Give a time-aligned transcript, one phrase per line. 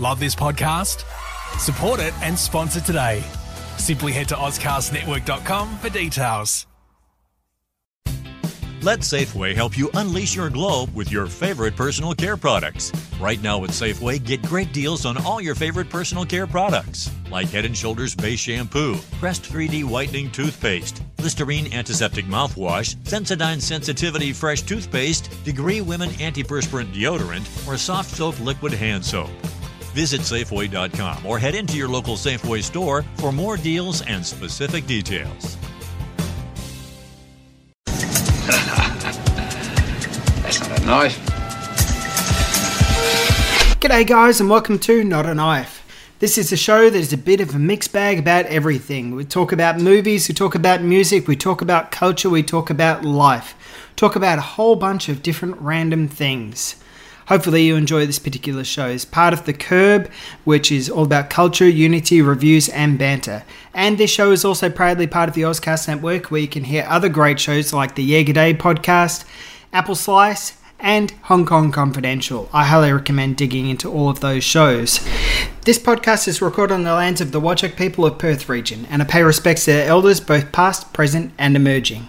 [0.00, 1.04] Love this podcast?
[1.60, 3.22] Support it and sponsor today.
[3.78, 6.66] Simply head to AuscastNetwork.com for details.
[8.82, 12.92] Let Safeway help you unleash your glow with your favorite personal care products.
[13.18, 17.48] Right now at Safeway, get great deals on all your favorite personal care products, like
[17.48, 24.62] Head & Shoulders Base Shampoo, Crest 3D Whitening Toothpaste, Listerine Antiseptic Mouthwash, Sensodyne Sensitivity Fresh
[24.62, 29.30] Toothpaste, Degree Women Antiperspirant Deodorant, or Soft Soap Liquid Hand Soap.
[29.94, 35.56] Visit Safeway.com or head into your local Safeway store for more deals and specific details.
[40.42, 41.16] That's not a knife.
[43.78, 45.82] G'day, guys, and welcome to Not a Knife.
[46.18, 49.14] This is a show that is a bit of a mixed bag about everything.
[49.14, 53.04] We talk about movies, we talk about music, we talk about culture, we talk about
[53.04, 53.54] life,
[53.94, 56.82] talk about a whole bunch of different random things.
[57.28, 58.88] Hopefully, you enjoy this particular show.
[58.88, 60.10] It's part of The Curb,
[60.44, 63.44] which is all about culture, unity, reviews, and banter.
[63.72, 66.84] And this show is also proudly part of the Auscast Network, where you can hear
[66.88, 69.24] other great shows like the Yeah Day podcast,
[69.72, 72.50] Apple Slice, and Hong Kong Confidential.
[72.52, 75.00] I highly recommend digging into all of those shows.
[75.62, 79.00] This podcast is recorded on the lands of the Whadjuk people of Perth region, and
[79.00, 82.08] I pay respects to their elders, both past, present, and emerging.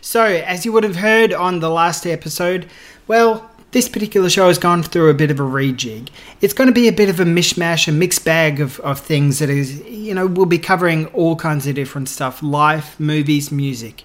[0.00, 2.66] So, as you would have heard on the last episode,
[3.06, 6.08] well, this particular show has gone through a bit of a rejig.
[6.40, 9.38] It's going to be a bit of a mishmash, a mixed bag of, of things
[9.40, 14.04] that is, you know, we'll be covering all kinds of different stuff life, movies, music.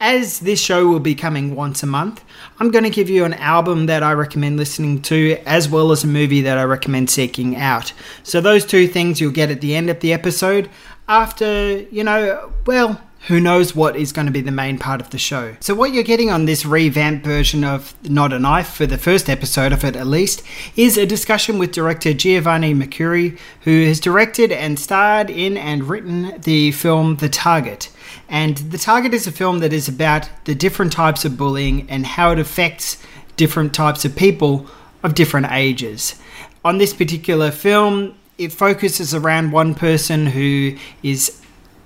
[0.00, 2.24] As this show will be coming once a month,
[2.58, 6.02] I'm going to give you an album that I recommend listening to, as well as
[6.02, 7.92] a movie that I recommend seeking out.
[8.24, 10.68] So, those two things you'll get at the end of the episode.
[11.08, 15.10] After, you know, well, who knows what is going to be the main part of
[15.10, 15.54] the show.
[15.60, 19.30] So, what you're getting on this revamped version of Not a Knife, for the first
[19.30, 20.42] episode of it at least,
[20.76, 26.40] is a discussion with director Giovanna Mercuri, who has directed and starred in and written
[26.40, 27.90] the film The Target.
[28.28, 32.04] And The Target is a film that is about the different types of bullying and
[32.04, 32.98] how it affects
[33.36, 34.66] different types of people
[35.02, 36.16] of different ages.
[36.64, 41.41] On this particular film, it focuses around one person who is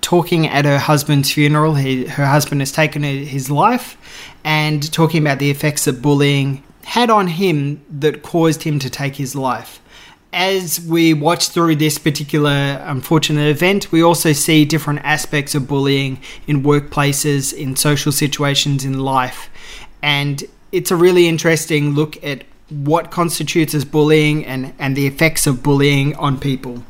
[0.06, 1.74] talking at her husband's funeral.
[1.74, 3.96] He, her husband has taken his life
[4.44, 9.16] and talking about the effects that bullying had on him that caused him to take
[9.16, 9.80] his life.
[10.32, 16.20] As we watch through this particular unfortunate event, we also see different aspects of bullying
[16.46, 19.50] in workplaces, in social situations, in life.
[20.02, 25.48] And it's a really interesting look at what constitutes as bullying and, and the effects
[25.48, 26.84] of bullying on people.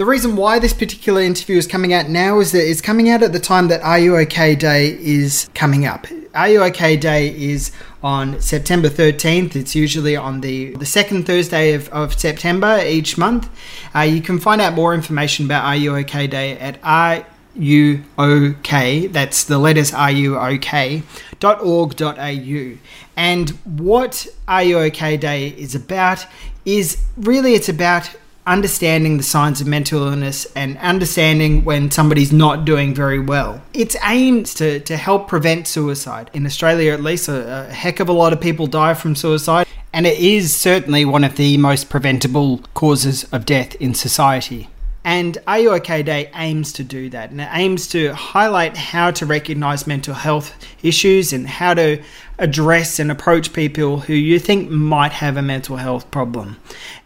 [0.00, 3.22] The reason why this particular interview is coming out now is that it's coming out
[3.22, 6.06] at the time that Are You OK Day is coming up.
[6.34, 7.70] Are You OK Day is
[8.02, 9.54] on September 13th.
[9.54, 13.50] It's usually on the, the second Thursday of, of September each month.
[13.94, 18.02] Uh, you can find out more information about Are You OK Day at Are U
[18.16, 21.02] O K, that's the letters R U O K,
[21.40, 22.78] dot org dot au.
[23.18, 26.24] And what Are You OK Day is about
[26.64, 28.08] is really it's about
[28.46, 33.62] understanding the signs of mental illness and understanding when somebody's not doing very well.
[33.74, 36.30] It's aimed to, to help prevent suicide.
[36.32, 39.66] In Australia, at least, a, a heck of a lot of people die from suicide,
[39.92, 44.68] and it is certainly one of the most preventable causes of death in society.
[45.02, 49.10] And Are You OK Day aims to do that, and it aims to highlight how
[49.12, 52.02] to recognize mental health issues and how to
[52.38, 56.58] address and approach people who you think might have a mental health problem.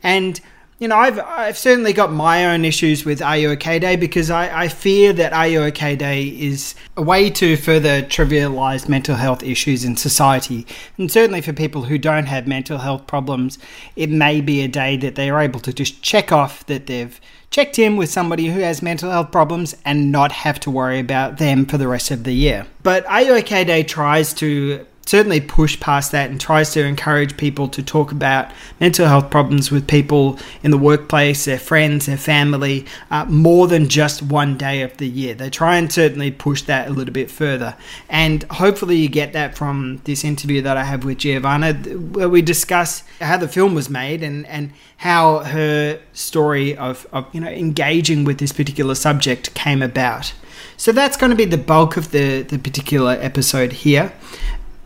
[0.03, 0.41] And
[0.79, 4.31] you know, I've I've certainly got my own issues with Are You OK Day because
[4.31, 9.15] I, I fear that Are You OK Day is a way to further trivialize mental
[9.15, 10.67] health issues in society.
[10.99, 13.59] And certainly for people who don't have mental health problems,
[13.95, 17.21] it may be a day that they're able to just check off that they've
[17.51, 21.39] checked in with somebody who has mental health problems and not have to worry about
[21.39, 22.67] them for the rest of the year.
[22.83, 27.37] But Are You OK Day tries to certainly push past that and tries to encourage
[27.37, 28.51] people to talk about
[28.81, 33.89] mental health problems with people in the workplace, their friends, their family, uh, more than
[33.89, 35.35] just one day of the year.
[35.35, 37.77] They try and certainly push that a little bit further.
[38.09, 42.43] And hopefully, you get that from this interview that I have with Giovanna, where we
[42.43, 47.49] discuss how the film was made and, and how her story of, of you know
[47.49, 50.33] engaging with this particular subject came about.
[50.77, 54.13] So that's going to be the bulk of the, the particular episode here.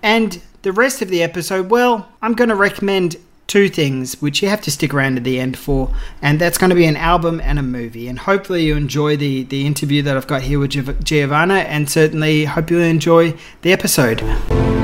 [0.03, 3.17] And the rest of the episode, well, I'm going to recommend
[3.47, 6.71] two things which you have to stick around to the end for, and that's going
[6.71, 8.07] to be an album and a movie.
[8.07, 12.45] And hopefully, you enjoy the, the interview that I've got here with Giovanna, and certainly
[12.45, 14.78] hope you enjoy the episode.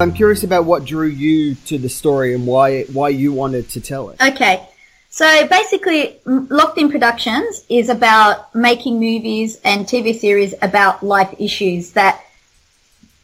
[0.00, 3.80] I'm curious about what drew you to the story and why why you wanted to
[3.80, 4.20] tell it.
[4.22, 4.66] Okay.
[5.10, 11.92] So basically, Locked In Productions is about making movies and TV series about life issues
[11.92, 12.22] that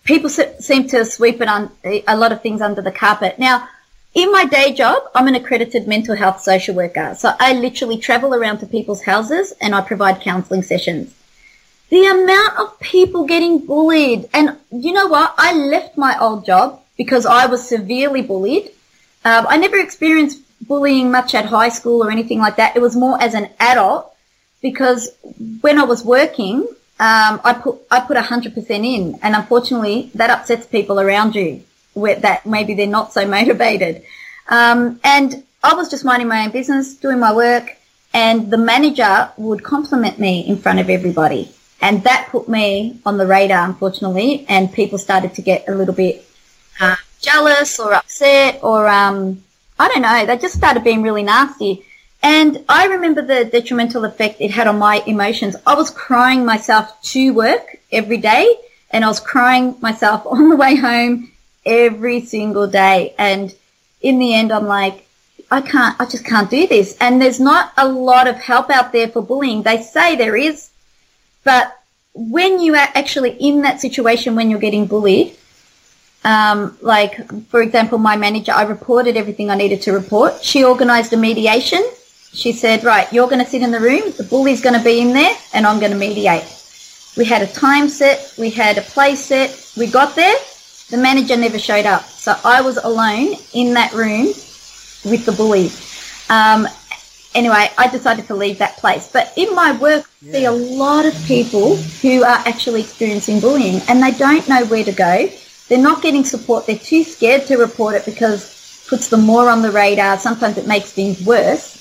[0.02, 3.38] people seem to sweep it on eh, a lot of things under the carpet.
[3.38, 3.68] Now,
[4.14, 7.14] in my day job, I'm an accredited mental health social worker.
[7.16, 11.14] So I literally travel around to people's houses and I provide counseling sessions.
[11.94, 15.32] The amount of people getting bullied and you know what?
[15.38, 18.72] I left my old job because I was severely bullied.
[19.24, 22.74] Um, I never experienced bullying much at high school or anything like that.
[22.74, 24.12] It was more as an adult
[24.60, 25.02] because
[25.60, 26.66] when I was working,
[26.98, 31.62] um, I put I put hundred percent in, and unfortunately, that upsets people around you.
[31.92, 34.02] Where that maybe they're not so motivated,
[34.48, 37.76] um, and I was just minding my own business, doing my work,
[38.12, 43.18] and the manager would compliment me in front of everybody, and that put me on
[43.18, 46.24] the radar, unfortunately, and people started to get a little bit
[46.80, 49.42] uh, jealous or upset or um,
[49.78, 51.84] I don't know, they just started being really nasty.
[52.22, 55.56] And I remember the detrimental effect it had on my emotions.
[55.66, 58.54] I was crying myself to work every day
[58.90, 61.32] and I was crying myself on the way home
[61.66, 63.14] every single day.
[63.18, 63.54] And
[64.00, 65.06] in the end, I'm like,
[65.50, 66.96] I can't, I just can't do this.
[67.00, 69.62] And there's not a lot of help out there for bullying.
[69.62, 70.70] They say there is,
[71.44, 71.78] but
[72.14, 75.36] when you are actually in that situation when you're getting bullied,
[76.24, 77.14] um, like,
[77.48, 80.42] for example, my manager, I reported everything I needed to report.
[80.42, 81.82] She organized a mediation.
[82.32, 85.00] She said, right, you're going to sit in the room, the bully's going to be
[85.00, 86.42] in there, and I'm going to mediate.
[87.16, 90.34] We had a time set, we had a place set, we got there,
[90.90, 92.02] the manager never showed up.
[92.02, 94.26] So I was alone in that room
[95.04, 95.70] with the bully.
[96.28, 96.66] Um,
[97.34, 99.10] anyway, I decided to leave that place.
[99.12, 100.30] But in my work, yeah.
[100.30, 104.64] I see a lot of people who are actually experiencing bullying and they don't know
[104.66, 105.28] where to go
[105.68, 106.66] they're not getting support.
[106.66, 110.18] They're too scared to report it because it puts them more on the radar.
[110.18, 111.72] Sometimes it makes things worse.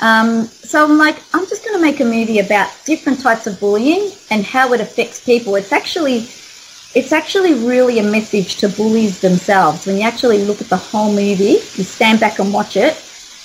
[0.00, 3.58] Um, so I'm like, I'm just going to make a movie about different types of
[3.60, 5.56] bullying and how it affects people.
[5.56, 6.28] It's actually,
[6.94, 9.86] it's actually really a message to bullies themselves.
[9.86, 12.94] When you actually look at the whole movie, you stand back and watch it.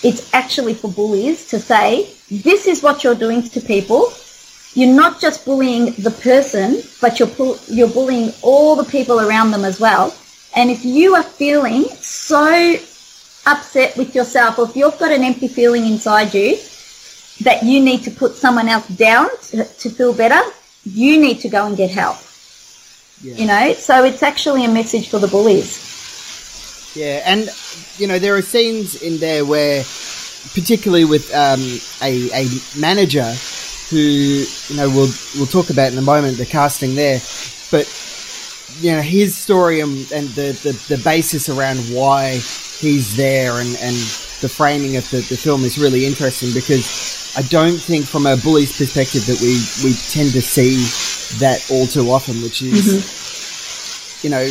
[0.03, 4.11] It's actually for bullies to say, this is what you're doing to people
[4.75, 7.29] you're not just bullying the person, but you're
[7.67, 10.15] you're bullying all the people around them as well.
[10.55, 12.75] And if you are feeling so
[13.45, 16.57] upset with yourself, or if you've got an empty feeling inside you
[17.41, 20.41] that you need to put someone else down to, to feel better,
[20.85, 22.17] you need to go and get help.
[23.21, 23.35] Yeah.
[23.35, 25.92] You know, so it's actually a message for the bullies.
[26.95, 27.49] Yeah, and
[27.97, 29.83] you know there are scenes in there where,
[30.53, 31.61] particularly with um,
[32.01, 32.47] a a
[32.79, 33.33] manager
[33.89, 37.19] who you know we'll we'll talk about in a moment the casting there,
[37.71, 37.87] but
[38.79, 42.37] you know his story and, and the, the, the basis around why
[42.79, 43.95] he's there and, and
[44.41, 48.35] the framing of the, the film is really interesting because I don't think from a
[48.37, 50.83] bully's perspective that we, we tend to see
[51.39, 54.27] that all too often, which is mm-hmm.
[54.27, 54.43] you know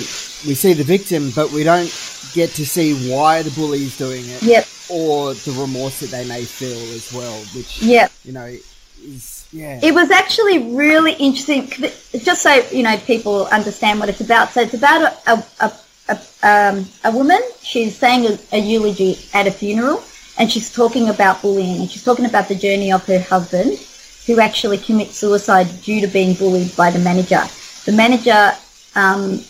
[0.46, 1.90] we see the victim, but we don't
[2.34, 4.42] get to see why the bully's doing it.
[4.42, 4.66] Yep.
[4.90, 8.12] Or the remorse that they may feel as well, which yep.
[8.24, 8.54] you know
[9.02, 9.78] is yeah.
[9.82, 11.68] It was actually really interesting.
[11.68, 14.50] Just so you know, people understand what it's about.
[14.50, 15.72] So it's about a a,
[16.08, 17.40] a, um, a woman.
[17.60, 20.02] She's saying a, a eulogy at a funeral,
[20.38, 23.78] and she's talking about bullying, and she's talking about the journey of her husband,
[24.26, 27.42] who actually commits suicide due to being bullied by the manager.
[27.84, 28.52] The manager,
[28.94, 29.44] um,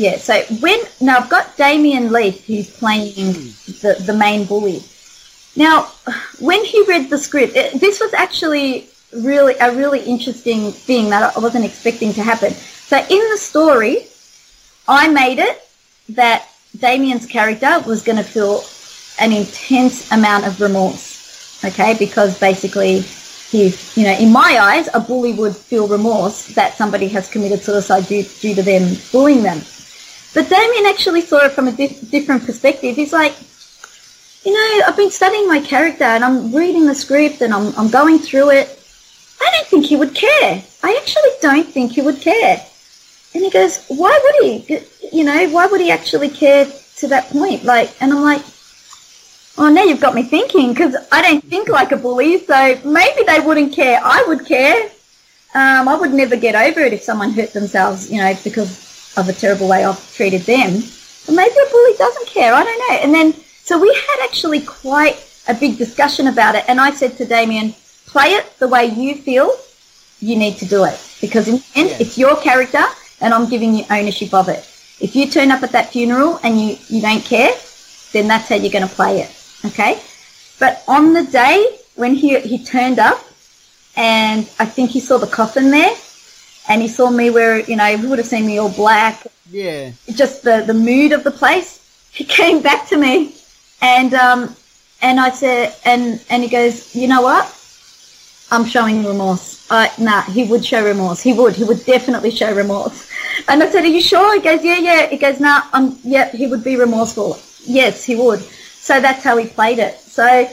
[0.00, 0.16] yeah.
[0.16, 3.12] So when now I've got Damien Leith, who's playing
[3.82, 4.82] the the main bully.
[5.56, 5.92] Now,
[6.38, 11.36] when he read the script, it, this was actually really a really interesting thing that
[11.36, 12.52] I wasn't expecting to happen.
[12.52, 14.06] So in the story,
[14.88, 15.68] I made it
[16.10, 18.64] that Damien's character was going to feel
[19.20, 21.62] an intense amount of remorse.
[21.62, 23.00] Okay, because basically
[23.50, 27.60] he, you know, in my eyes, a bully would feel remorse that somebody has committed
[27.60, 29.60] suicide due, due to them bullying them.
[30.32, 32.96] But Damien actually saw it from a di- different perspective.
[32.96, 33.34] He's like,
[34.44, 37.90] you know, I've been studying my character and I'm reading the script and I'm, I'm
[37.90, 38.80] going through it
[39.40, 40.62] I don't think he would care.
[40.82, 42.64] I actually don't think he would care.
[43.34, 44.80] And he goes, why would he?
[45.12, 47.64] You know, why would he actually care to that point?
[47.64, 48.42] Like, and I'm like,
[49.56, 53.22] oh, now you've got me thinking because I don't think like a bully, so maybe
[53.26, 54.00] they wouldn't care.
[54.02, 54.90] I would care.
[55.54, 59.28] Um, I would never get over it if someone hurt themselves, you know, because of
[59.28, 60.82] a terrible way I've treated them.
[61.26, 62.54] But maybe a bully doesn't care.
[62.54, 62.96] I don't know.
[63.02, 66.64] And then, so we had actually quite a big discussion about it.
[66.68, 67.74] And I said to Damien,
[68.06, 69.52] play it the way you feel
[70.20, 71.96] you need to do it because in the end, yeah.
[72.00, 72.82] it's your character
[73.20, 74.58] and I'm giving you ownership of it.
[75.00, 77.52] If you turn up at that funeral and you, you don't care,
[78.12, 79.34] then that's how you're going to play it.
[79.64, 80.00] Okay.
[80.58, 83.24] But on the day when he, he turned up
[83.96, 85.94] and I think he saw the coffin there
[86.70, 89.26] and he saw me where, you know, he would have seen me all black.
[89.50, 89.90] Yeah.
[90.14, 91.80] Just the, the mood of the place.
[92.12, 93.34] He came back to me
[93.82, 94.54] and, um,
[95.02, 97.44] and I said, and, and he goes, you know what?
[98.52, 99.68] I'm showing remorse.
[99.68, 101.20] Uh, nah, he would show remorse.
[101.20, 101.54] He would.
[101.54, 103.08] He would definitely show remorse.
[103.48, 104.34] And I said, are you sure?
[104.34, 105.06] He goes, yeah, yeah.
[105.06, 107.38] He goes, nah, um, yeah, he would be remorseful.
[107.64, 108.40] Yes, he would.
[108.40, 109.98] So that's how he played it.
[109.98, 110.50] So,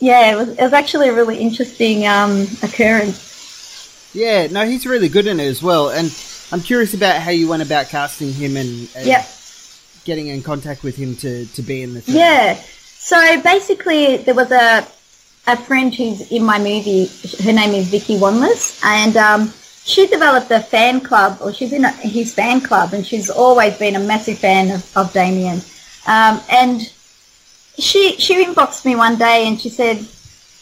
[0.00, 3.31] yeah, it was, it was actually a really interesting um, occurrence.
[4.14, 5.90] Yeah, no, he's really good in it as well.
[5.90, 6.14] And
[6.52, 9.26] I'm curious about how you went about casting him and, and Yep.
[10.04, 12.18] getting in contact with him to, to be in the film.
[12.18, 12.54] Yeah.
[12.98, 14.86] So basically, there was a
[15.48, 17.10] a friend who's in my movie.
[17.42, 19.52] Her name is Vicky Wanless, and um,
[19.84, 23.76] she developed a fan club, or she's in a, his fan club, and she's always
[23.76, 25.60] been a massive fan of, of Damien.
[26.06, 26.82] Um, and
[27.78, 30.06] she she inboxed me one day, and she said,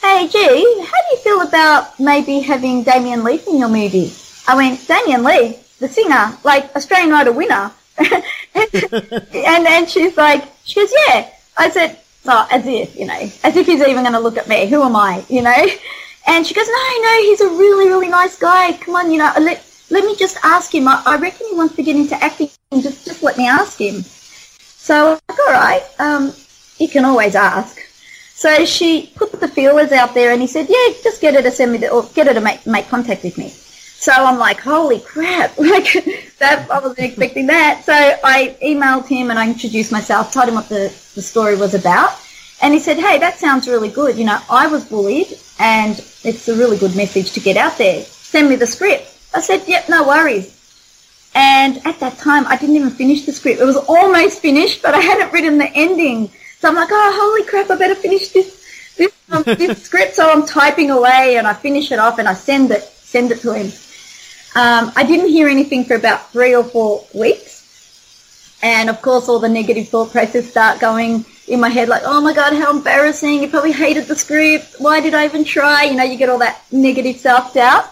[0.01, 0.39] "Hey, G,
[0.85, 4.13] how do you feel about maybe having Damien Leith in your movie?"
[4.49, 7.73] I went, "Damien Leith, the singer, like Australian Idol winner."
[8.55, 11.31] and then she's like, she goes, yeah.
[11.57, 14.49] I said, oh, as if, you know, as if he's even going to look at
[14.49, 14.67] me.
[14.67, 15.67] Who am I, you know?
[16.27, 18.73] And she goes, no, no, he's a really, really nice guy.
[18.75, 20.89] Come on, you know, let, let me just ask him.
[20.89, 22.49] I, I reckon he wants to get into acting.
[22.73, 24.03] Just, just let me ask him.
[24.03, 26.33] So I was like, all right, um,
[26.79, 27.79] you can always ask.
[28.41, 31.51] So she put the feelers out there and he said, yeah, just get her to
[31.51, 33.51] send me the, or get her to make, make contact with me.
[33.51, 35.59] So I'm like, holy crap!
[35.59, 35.93] Like
[36.39, 37.85] that, I wasn't expecting that.
[37.85, 41.75] So I emailed him and I introduced myself, told him what the, the story was
[41.75, 42.19] about,
[42.63, 44.17] and he said, hey, that sounds really good.
[44.17, 48.03] You know, I was bullied, and it's a really good message to get out there.
[48.05, 49.15] Send me the script.
[49.35, 50.57] I said, yep, no worries.
[51.35, 53.61] And at that time, I didn't even finish the script.
[53.61, 56.31] It was almost finished, but I hadn't written the ending.
[56.61, 57.71] So I'm like, oh, holy crap!
[57.71, 60.15] I better finish this this, um, this script.
[60.15, 63.41] So I'm typing away, and I finish it off, and I send it send it
[63.41, 63.67] to him.
[64.55, 68.59] Um, I didn't hear anything for about three or four weeks.
[68.63, 72.21] And of course, all the negative thought process start going in my head, like, oh
[72.21, 73.43] my God, how embarrassing.
[73.43, 74.77] You probably hated the script.
[74.79, 75.85] Why did I even try?
[75.85, 77.85] You know, you get all that negative self-doubt.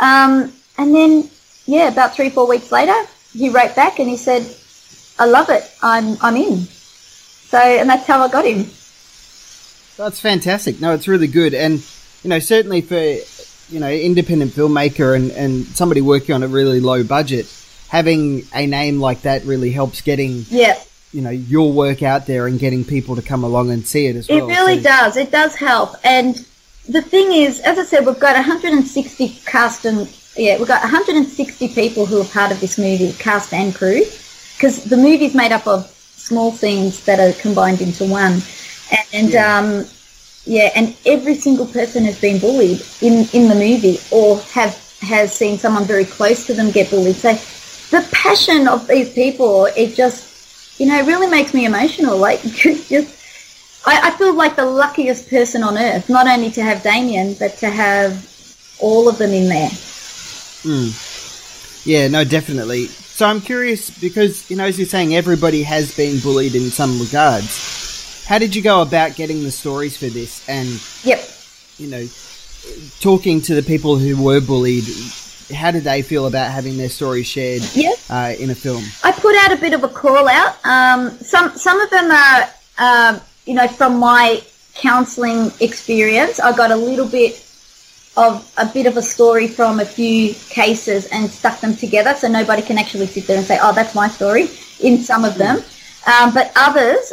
[0.00, 1.28] Um, and then,
[1.66, 2.94] yeah, about three, four weeks later,
[3.32, 4.46] he wrote back and he said,
[5.18, 5.64] I love it.
[5.82, 6.66] I'm, I'm in.
[7.54, 8.64] So, and that's how I got him.
[9.96, 10.80] That's fantastic.
[10.80, 11.54] No, it's really good.
[11.54, 11.74] And,
[12.24, 12.98] you know, certainly for,
[13.72, 17.46] you know, independent filmmaker and, and somebody working on a really low budget,
[17.90, 20.76] having a name like that really helps getting, Yeah.
[21.12, 24.16] you know, your work out there and getting people to come along and see it
[24.16, 24.38] as well.
[24.38, 25.16] It really So- does.
[25.16, 25.94] It does help.
[26.02, 26.44] And
[26.88, 31.68] the thing is, as I said, we've got 160 cast and yeah, we've got 160
[31.68, 34.02] people who are part of this movie, cast and crew,
[34.56, 35.88] because the movie's made up of
[36.24, 38.42] small scenes that are combined into one.
[39.12, 39.58] And Yeah.
[39.58, 39.86] um,
[40.46, 45.32] yeah, and every single person has been bullied in in the movie, or have has
[45.32, 47.16] seen someone very close to them get bullied.
[47.16, 47.32] So
[47.90, 50.34] the passion of these people, it just
[50.78, 52.18] you know, really makes me emotional.
[52.18, 53.14] Like, just,
[53.86, 57.56] I, I feel like the luckiest person on earth, not only to have Damien, but
[57.58, 58.30] to have
[58.80, 59.70] all of them in there.
[61.84, 62.88] Yeah, no, definitely.
[63.14, 66.98] So I'm curious because, you know, as you're saying, everybody has been bullied in some
[67.00, 68.24] regards.
[68.26, 70.66] How did you go about getting the stories for this and,
[71.04, 71.20] Yep.
[71.78, 72.08] you know,
[73.00, 74.82] talking to the people who were bullied?
[75.54, 77.94] How did they feel about having their story shared Yep.
[78.10, 78.82] uh, in a film?
[79.04, 80.56] I put out a bit of a call out.
[80.64, 84.42] Um, some some of them are, um, you know, from my
[84.74, 86.40] counselling experience.
[86.40, 87.43] I got a little bit
[88.16, 92.28] of a bit of a story from a few cases and stuck them together, so
[92.28, 94.48] nobody can actually sit there and say, "Oh, that's my story."
[94.80, 95.62] In some of them,
[96.06, 97.12] um, but others,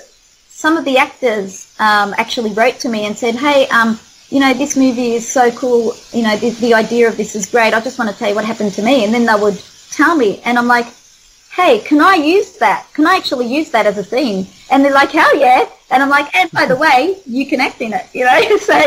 [0.50, 4.54] some of the actors um, actually wrote to me and said, "Hey, um, you know,
[4.54, 5.96] this movie is so cool.
[6.14, 7.74] You know, the, the idea of this is great.
[7.74, 9.60] I just want to tell you what happened to me." And then they would
[9.92, 10.88] tell me, and I'm like,
[11.52, 12.88] "Hey, can I use that?
[12.94, 14.46] Can I actually use that as a theme?
[14.70, 17.82] And they're like, "Hell yeah!" And I'm like, "And by the way, you can act
[17.82, 18.78] in it." You know, so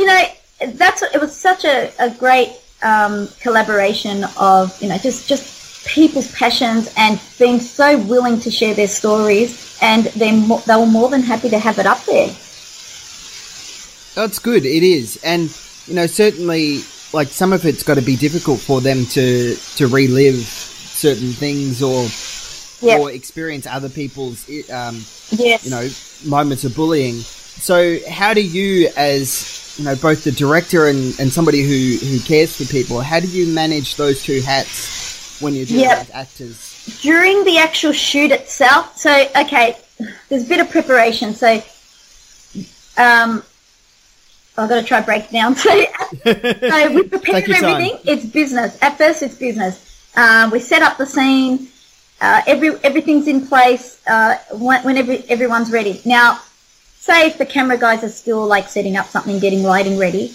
[0.00, 0.22] you know,
[0.60, 6.32] that's it was such a, a great um, collaboration of you know just just people's
[6.32, 11.08] passions and being so willing to share their stories, and they mo- they were more
[11.10, 12.28] than happy to have it up there.
[14.14, 14.64] That's good.
[14.64, 15.42] It is, and
[15.86, 16.80] you know, certainly,
[17.12, 21.82] like some of it's got to be difficult for them to to relive certain things
[21.82, 22.06] or
[22.80, 22.98] Yeah.
[22.98, 25.64] or experience other people's um, Yes.
[25.64, 25.88] you know
[26.24, 27.14] moments of bullying.
[27.16, 29.30] So, how do you, as
[29.78, 33.28] you know, both the director and, and somebody who who cares for people, how do
[33.28, 35.98] you manage those two hats when you're dealing Yep.
[36.00, 36.72] with actors?
[37.02, 39.76] during the actual shoot itself, so okay,
[40.28, 41.34] there's a bit of preparation.
[41.34, 41.60] So,
[42.96, 43.42] um,
[44.58, 45.54] I've got to try break down.
[45.66, 45.70] So,
[46.24, 47.64] so we prepare Take your time.
[47.82, 47.98] everything.
[48.04, 48.78] It's business.
[48.80, 49.82] At first, it's business.
[50.16, 51.68] Uh, we set up the scene.
[52.20, 56.00] Uh, every everything's in place uh, when, when every, everyone's ready.
[56.06, 56.38] Now,
[57.06, 60.34] say if the camera guys are still like setting up something, getting lighting ready.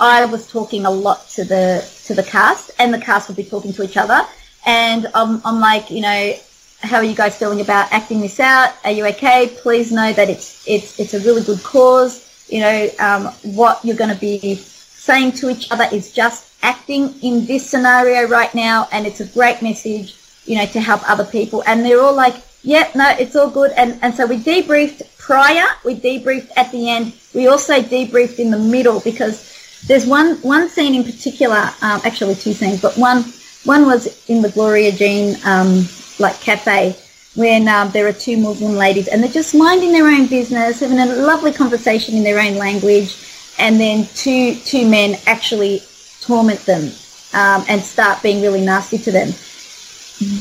[0.00, 3.44] I was talking a lot to the to the cast, and the cast would be
[3.44, 4.20] talking to each other.
[4.66, 6.34] And I'm, I'm like, you know,
[6.80, 8.74] how are you guys feeling about acting this out?
[8.84, 9.56] Are you okay?
[9.62, 12.14] Please know that it's it's it's a really good cause.
[12.48, 13.22] You know, um,
[13.58, 18.28] what you're going to be saying to each other is just acting in this scenario
[18.28, 20.16] right now, and it's a great message,
[20.46, 21.62] you know, to help other people.
[21.66, 23.70] And they're all like, yeah, no, it's all good.
[23.76, 27.14] And and so we debriefed prior, we debriefed at the end.
[27.32, 29.48] We also debriefed in the middle because
[29.86, 33.24] there's one one scene in particular, um, actually two scenes, but one
[33.64, 35.86] one was in the Gloria Jean um,
[36.18, 36.96] like cafe
[37.34, 40.98] when um, there are two Muslim ladies and they're just minding their own business, having
[40.98, 43.16] a lovely conversation in their own language,
[43.58, 45.80] and then two two men actually
[46.20, 46.92] torment them
[47.32, 49.32] um, and start being really nasty to them.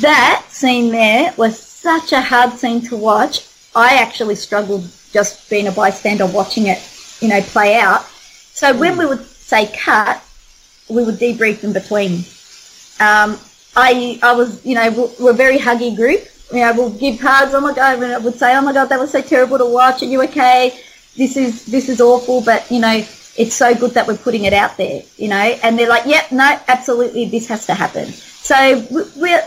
[0.02, 3.48] That scene there was such a hard scene to watch.
[3.76, 6.80] I actually struggled just being a bystander watching it,
[7.22, 8.04] you know, play out.
[8.54, 10.24] So when we would say cut,
[10.90, 12.26] we would debrief in between.
[13.00, 13.40] Um,
[13.76, 16.28] I I was, you know, we're, we're a very huggy group.
[16.52, 17.54] You know, we'll give hugs.
[17.54, 18.04] Oh my god!
[18.04, 20.02] And I would say, oh my god, that was so terrible to watch.
[20.04, 20.78] Are you okay?
[21.16, 23.04] This is this is awful, but you know,
[23.38, 25.04] it's so good that we're putting it out there.
[25.18, 28.14] You know, and they're like, yep, no, absolutely, this has to happen.
[28.42, 28.56] So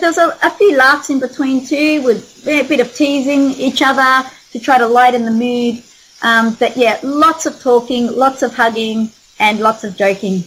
[0.01, 4.29] there's a, a few laughs in between too, with a bit of teasing each other
[4.53, 5.83] to try to lighten the mood.
[6.23, 10.45] Um, but yeah, lots of talking, lots of hugging, and lots of joking.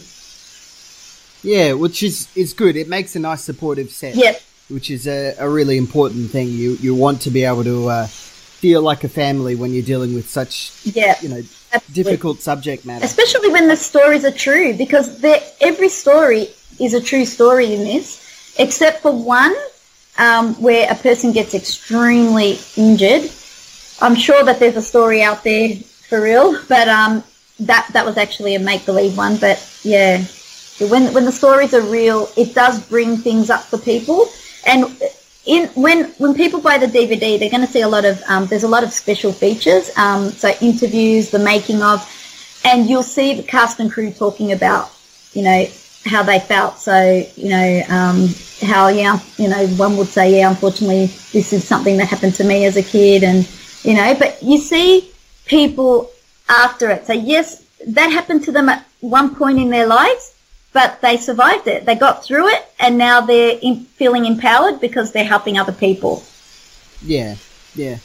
[1.42, 2.74] Yeah, which is is good.
[2.76, 4.16] It makes a nice supportive set.
[4.16, 4.42] Yep.
[4.70, 6.48] Which is a, a really important thing.
[6.48, 10.14] You you want to be able to uh, feel like a family when you're dealing
[10.14, 11.16] with such Yeah.
[11.22, 12.02] you know Absolutely.
[12.02, 13.04] difficult subject matter.
[13.04, 15.22] especially when the stories are true, because
[15.60, 16.48] every story
[16.80, 18.24] is a true story in this,
[18.58, 19.54] except for one
[20.18, 23.30] um, where a person gets extremely injured.
[24.00, 27.24] I'm sure that there's a story out there for real, but um,
[27.60, 29.36] that that was actually a make believe one.
[29.36, 30.22] But yeah,
[30.80, 34.28] when when the stories are real, it does bring things up for people,
[34.66, 34.84] and
[35.46, 38.46] in when when people buy the DVD, they're going to see a lot of um,
[38.46, 42.00] there's a lot of special features, um, so interviews, the making of,
[42.64, 44.90] and you'll see the cast and crew talking about,
[45.32, 45.66] you know,
[46.04, 46.78] how they felt.
[46.78, 48.28] So you know, um,
[48.62, 52.44] how yeah, you know, one would say, yeah, unfortunately, this is something that happened to
[52.44, 53.48] me as a kid, and
[53.82, 55.10] you know, but you see
[55.46, 56.10] people
[56.48, 57.06] after it.
[57.06, 60.34] So yes, that happened to them at one point in their lives,
[60.72, 61.84] but they survived it.
[61.86, 66.24] They got through it, and now they're in, feeling empowered because they're helping other people.
[67.02, 67.36] Yeah,
[67.74, 67.98] yeah.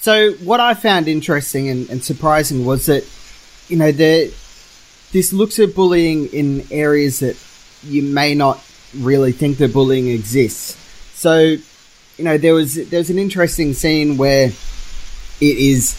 [0.00, 3.04] So what I found interesting and, and surprising was that,
[3.68, 4.32] you know, the
[5.12, 7.36] this looks at bullying in areas that
[7.82, 8.62] you may not
[8.98, 10.76] really think that bullying exists.
[11.14, 11.38] So,
[12.16, 14.46] you know, there was there was an interesting scene where
[15.40, 15.96] it is,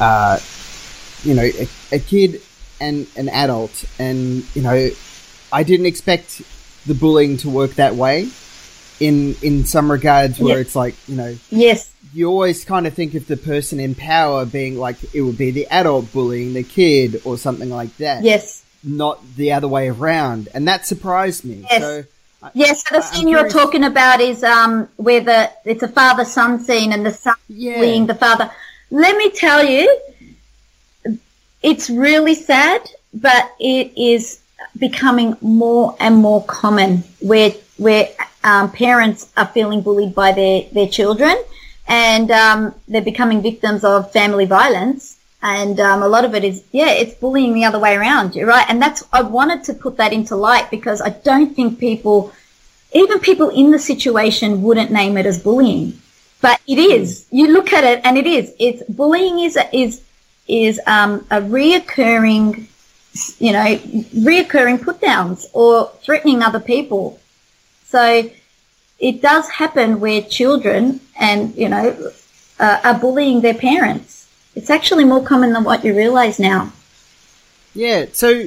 [0.00, 0.38] uh,
[1.22, 2.40] you know, a, a kid
[2.80, 4.90] and an adult, and you know,
[5.52, 6.42] I didn't expect
[6.86, 8.28] the bullying to work that way.
[8.98, 10.60] In in some regards, where Yeah.
[10.62, 14.46] it's like you know Yes, you always kind of think of the person in power
[14.46, 18.24] being like it would be the adult bullying the kid or something like that.
[18.24, 20.48] yes, Not the other way around.
[20.54, 21.66] And that surprised me.
[21.70, 21.82] Yes.
[21.82, 22.04] So
[22.54, 22.84] yes.
[22.88, 26.92] So the scene you're talking about is um where the it's a father son scene,
[26.92, 27.74] and the son Yeah.
[27.78, 28.50] bullying the father.
[28.90, 29.84] Let me tell you,
[31.62, 32.80] it's really sad,
[33.12, 34.40] but it is
[34.78, 38.08] becoming more and more common where where
[38.44, 41.36] um, parents are feeling bullied by their their children,
[41.88, 45.18] and um, they're becoming victims of family violence.
[45.42, 48.34] And um, a lot of it is, yeah, it's bullying the other way around.
[48.34, 51.78] You're right, and that's I wanted to put that into light because I don't think
[51.78, 52.32] people,
[52.92, 56.00] even people in the situation, wouldn't name it as bullying,
[56.40, 57.26] but it is.
[57.30, 58.54] You look at it, and it is.
[58.58, 60.02] It's bullying is is
[60.48, 62.66] is um, a reoccurring,
[63.38, 67.20] you know, reoccurring put downs or threatening other people.
[67.84, 68.28] So
[68.98, 72.10] it does happen where children and, you know,
[72.58, 74.28] uh, are bullying their parents.
[74.54, 76.72] It's actually more common than what you realize now.
[77.74, 78.06] Yeah.
[78.12, 78.46] So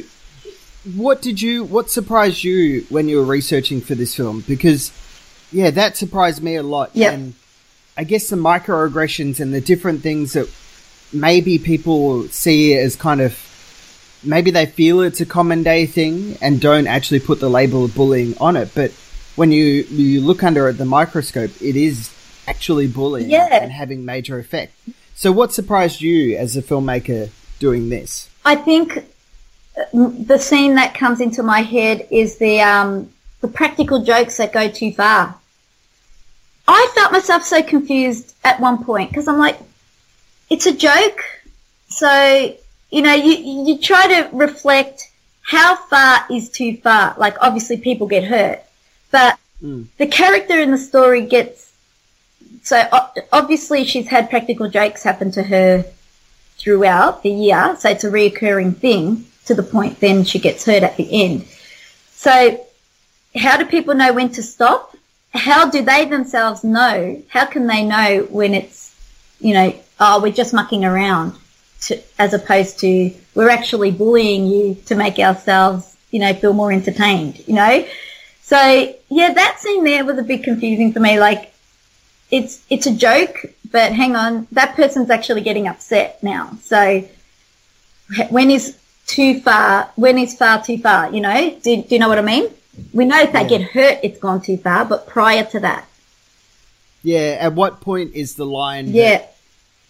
[0.95, 4.43] what did you what surprised you when you were researching for this film?
[4.47, 4.91] Because
[5.51, 6.91] yeah, that surprised me a lot.
[6.95, 7.13] Yep.
[7.13, 7.33] And
[7.95, 10.49] I guess the microaggressions and the different things that
[11.13, 13.37] maybe people see as kind of
[14.23, 17.95] maybe they feel it's a common day thing and don't actually put the label of
[17.95, 18.71] bullying on it.
[18.73, 18.91] But
[19.39, 22.13] when you you look under at the microscope, it is
[22.45, 23.47] actually bullying Yeah.
[23.63, 24.73] and having major effect.
[25.15, 28.29] So, what surprised you as a filmmaker doing this?
[28.43, 28.97] I think
[29.77, 34.51] uh, the scene that comes into my head is the um, the practical jokes that
[34.51, 35.35] go too far.
[36.67, 39.57] I felt myself so confused at one point because I'm like,
[40.49, 41.21] it's a joke.
[41.87, 42.11] So
[42.91, 43.33] you know, you
[43.67, 45.09] you try to reflect
[45.41, 47.15] how far is too far.
[47.17, 48.59] Like obviously people get hurt,
[49.11, 49.85] but mm.
[49.97, 51.71] the character in the story gets
[52.63, 52.87] so
[53.31, 55.85] obviously she's had practical jokes happen to her
[56.57, 60.83] throughout the year, so it's a reoccurring thing to the point then she gets hurt
[60.83, 61.45] at the end.
[62.11, 62.65] So
[63.35, 64.95] how do people know when to stop?
[65.33, 67.21] How do they themselves know?
[67.29, 68.95] How can they know when it's,
[69.39, 71.33] you know, oh, we're just mucking around
[71.81, 76.71] to, as opposed to we're actually bullying you to make ourselves, you know, feel more
[76.71, 77.85] entertained, you know?
[78.49, 81.19] So yeah, that scene there was a bit confusing for me.
[81.19, 81.53] Like
[82.31, 86.57] it's, it's a joke, but hang on, that person's actually getting upset now.
[86.63, 87.07] So
[88.31, 91.55] when is too far, when is far too far, you know?
[91.61, 92.47] Do, do you know what I mean?
[92.91, 95.87] We know if they get hurt, it's gone too far, but prior to that,
[97.03, 99.25] Yeah, at what point is the line that yeah,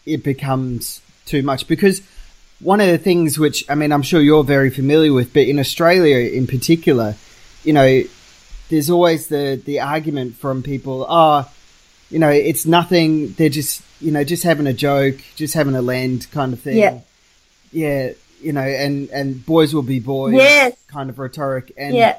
[0.06, 1.66] it becomes too much?
[1.66, 2.02] Because
[2.60, 5.60] one of the things which, I mean, I'm sure you're very familiar with, but in
[5.60, 7.16] Australia in particular,
[7.64, 8.04] you know,
[8.70, 11.50] there's always the, the argument from people, oh,
[12.10, 15.82] you know, it's nothing, they're just, you know, just having a joke, just having a
[15.82, 16.78] land kind of thing.
[16.78, 17.00] Yeah.
[17.72, 20.76] Yeah, you know, and, and boys will be boys Yes.
[20.88, 21.72] kind of rhetoric.
[21.78, 22.18] And yeah,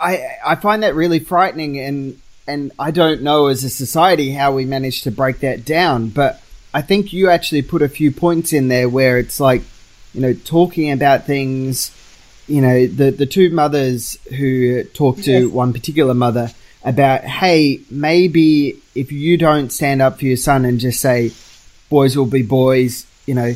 [0.00, 4.52] I I find that really frightening, and and I don't know as a society how
[4.52, 6.08] we manage to break that down.
[6.08, 6.42] But
[6.74, 9.62] I think you actually put a few points in there where it's like,
[10.12, 11.92] you know, talking about things.
[12.52, 15.50] You know, the the two mothers who talk to Yes.
[15.50, 16.50] one particular mother
[16.84, 21.32] about, hey, maybe if you don't stand up for your son and just say,
[21.88, 23.54] boys will be boys, you know,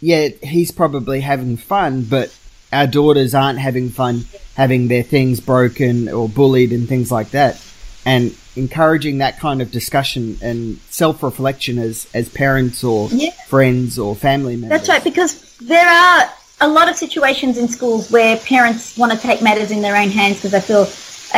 [0.00, 2.36] yeah, he's probably having fun, but
[2.72, 4.24] our daughters aren't having fun
[4.56, 7.62] having their things broken or bullied and things like that.
[8.04, 13.30] And encouraging that kind of discussion and self reflection as, as parents or Yeah.
[13.46, 14.80] friends or family members.
[14.80, 15.04] that's right.
[15.04, 16.28] Because there are
[16.62, 20.08] a lot of situations in schools where parents want to take matters in their own
[20.08, 20.86] hands because they feel,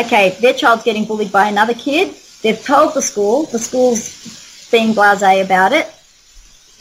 [0.05, 2.15] okay, their child's getting bullied by another kid.
[2.43, 3.45] They've told the school.
[3.45, 5.87] The school's being blasé about it.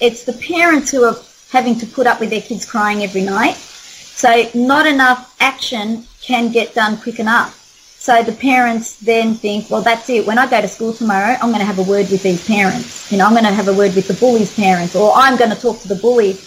[0.01, 1.15] It's the parents who are
[1.51, 3.55] having to put up with their kids crying every night.
[3.55, 7.59] So not enough action can get done quick enough.
[7.97, 10.27] So the parents then think, well, that's it.
[10.27, 13.09] When I go to school tomorrow, I'm going to have a word with these parents.
[13.09, 15.51] You know, I'm going to have a word with the bully's parents, or I'm going
[15.51, 16.37] to talk to the bully.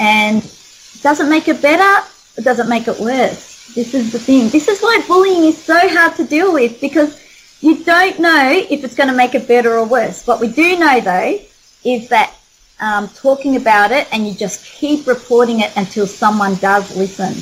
[0.00, 0.42] And
[1.02, 2.06] doesn't make it better.
[2.36, 3.72] It doesn't make it worse.
[3.74, 4.48] This is the thing.
[4.48, 7.20] This is why bullying is so hard to deal with because
[7.60, 10.26] you don't know if it's going to make it better or worse.
[10.26, 11.38] What we do know though
[11.84, 12.34] is that
[12.80, 17.34] um, talking about it and you just keep reporting it until someone does listen.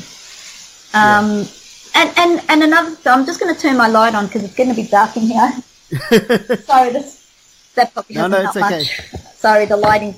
[0.95, 1.47] Um,
[1.95, 4.55] and, and, and another, so I'm just going to turn my light on because it's
[4.55, 5.53] going to be dark in here.
[6.61, 8.79] Sorry, this, that probably No, hasn't no, it's okay.
[8.79, 9.35] much.
[9.35, 10.15] Sorry, the lighting.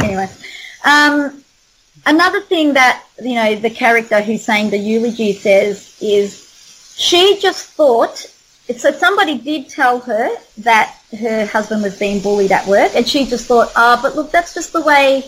[0.00, 0.28] Anyway,
[0.84, 1.42] um,
[2.06, 7.70] another thing that you know the character who's saying the eulogy says is she just
[7.70, 8.26] thought.
[8.76, 13.24] So somebody did tell her that her husband was being bullied at work, and she
[13.24, 15.24] just thought, "Ah, but look, that's just the way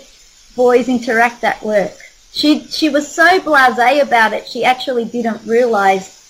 [0.57, 1.97] boys interact at work."
[2.33, 6.21] She she was so blasé about it, she actually didn't realise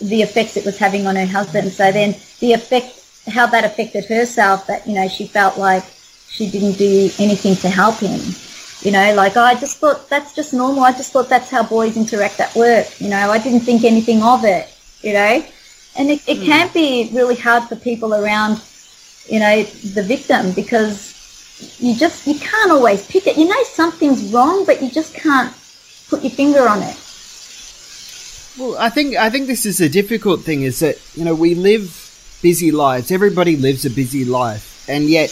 [0.00, 1.72] the effects it was having on her husband.
[1.72, 5.84] So then the effect, how that affected herself, that you know she felt like
[6.28, 8.20] she didn't do anything to help him.
[8.82, 10.84] You know, like I just thought that's just normal.
[10.84, 13.00] I just thought that's how boys interact at work.
[13.00, 14.74] You know, I didn't think anything of it.
[15.02, 15.44] You know,
[15.96, 16.44] and it, it hmm.
[16.44, 18.60] can be really hard for people around,
[19.26, 21.10] you know, the victim because
[21.78, 23.36] you just you can't always pick it.
[23.36, 25.54] You know something's wrong, but you just can't
[26.08, 26.96] put your finger on it.
[28.58, 30.62] Well, I think I think this is a difficult thing.
[30.62, 31.96] Is that you know we live
[32.42, 33.10] busy lives.
[33.10, 35.30] Everybody lives a busy life, and yet,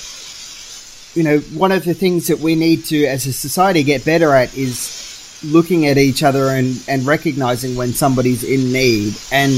[1.18, 4.32] you know, one of the things that we need to, as a society, get better
[4.32, 9.16] at is looking at each other and and recognizing when somebody's in need.
[9.32, 9.50] And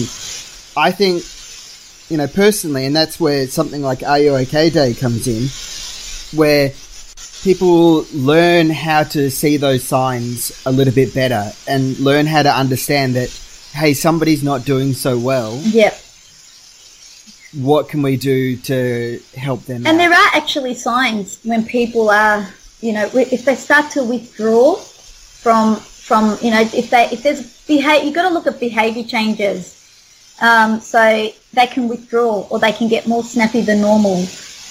[0.75, 1.23] I think,
[2.11, 5.51] you know, personally, and that's where something like Are You OK Day comes in,
[6.39, 6.73] where
[7.43, 12.51] people learn how to see those signs a little bit better and learn how to
[12.51, 13.29] understand that
[13.73, 15.99] hey somebody's not doing so well Yep.
[17.55, 19.99] What can we do to help them And out?
[19.99, 22.47] there are actually signs when people are,
[22.81, 27.61] you know, if they start to withdraw from from you know if they if there's
[27.67, 29.77] behavior, you've got to look at behavior changes.
[30.43, 34.25] Um, so they can withdraw or they can get more snappy than normal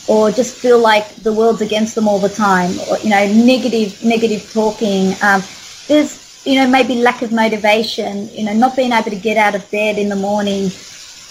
[0.07, 4.03] or just feel like the world's against them all the time or, you know, negative,
[4.03, 5.13] negative talking.
[5.21, 5.43] Um,
[5.87, 9.53] there's, you know, maybe lack of motivation, you know, not being able to get out
[9.53, 10.69] of bed in the morning,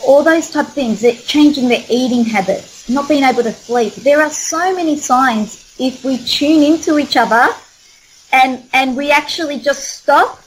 [0.05, 3.95] all those type of things, changing their eating habits, not being able to sleep.
[3.95, 7.49] There are so many signs if we tune into each other
[8.33, 10.43] and, and we actually just stop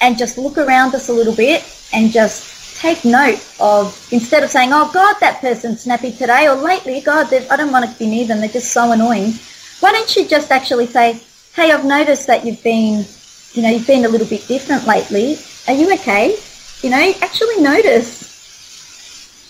[0.00, 4.50] and just look around us a little bit and just take note of instead of
[4.50, 8.06] saying, "Oh God, that person's snappy today," or lately, "God, I don't want to be
[8.06, 9.38] near them; they're just so annoying."
[9.80, 11.20] Why don't you just actually say,
[11.54, 13.06] "Hey, I've noticed that you've been,
[13.54, 15.38] you know, you've been a little bit different lately.
[15.68, 16.36] Are you okay?"
[16.82, 18.25] You know, actually notice.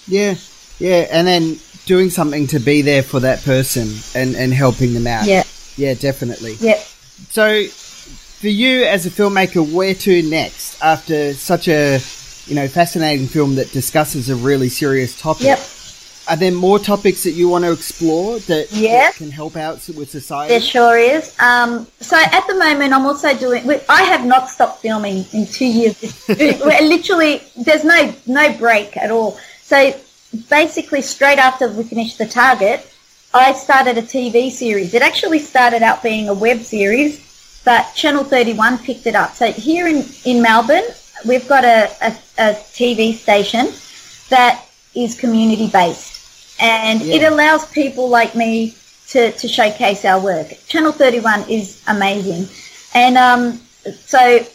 [0.09, 0.35] Yeah,
[0.79, 5.07] yeah, and then doing something to be there for that person and and helping them
[5.07, 5.27] out.
[5.27, 5.45] Yeah,
[5.77, 6.55] yeah, definitely.
[6.61, 6.79] Yeah.
[7.31, 11.99] So for you as a filmmaker, where to next after such a
[12.47, 15.45] you know fascinating film that discusses a really serious topic?
[15.45, 15.61] Yep.
[16.29, 19.17] Are there more topics that you want to explore that, yes.
[19.17, 20.55] that can help out with society?
[20.55, 21.33] There sure is.
[21.39, 23.63] Um, so at the moment, I'm also doing.
[23.89, 26.29] I have not stopped filming in two years.
[26.29, 29.39] literally, there's no no break at all.
[29.67, 29.95] So
[30.49, 32.87] basically, straight after we finished the target,
[33.35, 34.95] I started a TV series.
[34.95, 37.27] It actually started out being a web series
[37.67, 39.35] but Channel 31 picked it up.
[39.35, 40.85] So here in, in Melbourne,
[41.27, 43.73] we've got a, a, a TV station
[44.31, 47.17] that is community based and yeah.
[47.17, 48.77] it allows people like me
[49.09, 50.47] to, to showcase our work.
[50.69, 52.49] Channel 31 is amazing.
[52.95, 53.61] And um,
[54.07, 54.47] so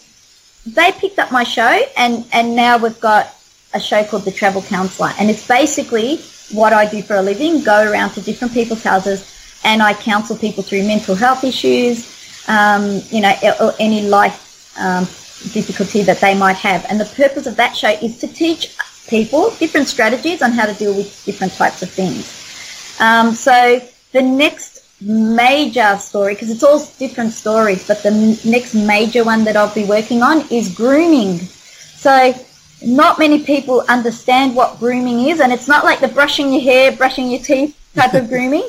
[0.66, 3.36] they picked up my show and, and now we've got
[3.74, 5.12] a show called The Travel Counsellor.
[5.20, 6.18] And it's basically
[6.52, 9.28] what I do for a living, go around to different people's houses
[9.64, 15.04] and I counsel people through mental health issues, um, you know, or any life um,
[15.54, 16.86] difficulty that they might have.
[16.90, 18.76] And the purpose of that show is to teach
[19.08, 22.98] people different strategies on how to deal with different types of things.
[23.00, 23.82] Um, so
[24.12, 29.56] the next major story, because it's all different stories, but the next major one that
[29.56, 31.38] I'll be working on is grooming.
[31.38, 32.34] So
[32.84, 36.92] not many people understand what grooming is, and it's not like the brushing your hair,
[36.92, 38.68] brushing your teeth type of grooming.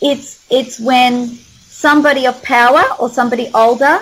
[0.00, 4.00] It's it's when somebody of power or somebody older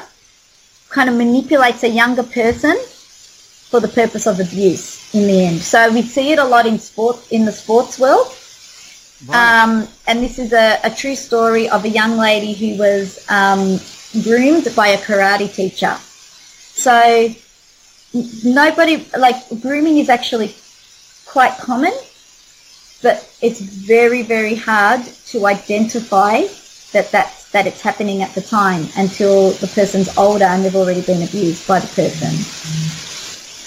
[0.91, 2.77] kind of manipulates a younger person
[3.71, 5.59] for the purpose of abuse in the end.
[5.61, 8.27] So we see it a lot in sport in the sports world.
[9.27, 9.63] Right.
[9.63, 13.79] Um, and this is a, a, true story of a young lady who was um,
[14.23, 15.95] groomed by a karate teacher.
[15.95, 17.29] So
[18.45, 20.55] nobody like grooming is actually
[21.27, 21.93] quite common,
[23.03, 26.43] but it's very very hard to identify
[26.93, 31.03] that that's that it's happening at the time until the person's older and they've already
[31.03, 32.31] been abused by the person.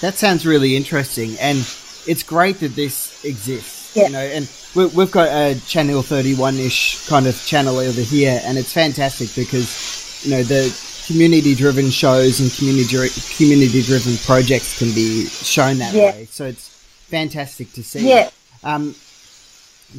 [0.02, 1.60] That sounds really interesting, and
[2.08, 3.96] it's great that this exists.
[3.96, 8.74] You know, and we've got a Channel 31-ish kind of channel over here, and it's
[8.74, 10.70] fantastic because you know the
[11.08, 16.12] community-driven shows and community community-driven projects can be shown that yeah.
[16.12, 16.26] way.
[16.26, 16.70] So it's
[17.08, 18.08] fantastic to see.
[18.08, 18.30] Yeah.
[18.64, 18.96] Um,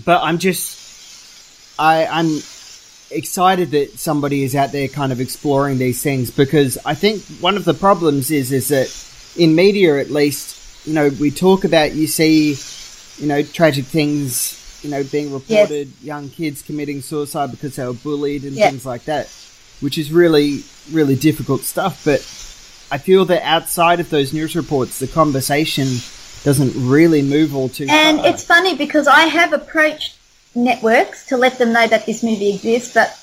[0.05, 2.41] but I'm just, I, I'm
[3.11, 7.57] excited that somebody is out there kind of exploring these things because I think one
[7.57, 8.91] of the problems is is that
[9.41, 12.57] in media at least, you know, we talk about you see,
[13.23, 16.03] you know, tragic things, you know, being reported, yes.
[16.03, 18.71] young kids committing suicide because they were bullied and yes.
[18.71, 19.27] things like that,
[19.81, 22.21] which is really really difficult stuff, but
[22.91, 25.87] I feel that outside of those news reports, the conversation
[26.45, 28.29] doesn't really move all too and far.
[28.29, 30.19] it's funny because I have approached
[30.55, 33.19] networks to let them know that this movie exists, but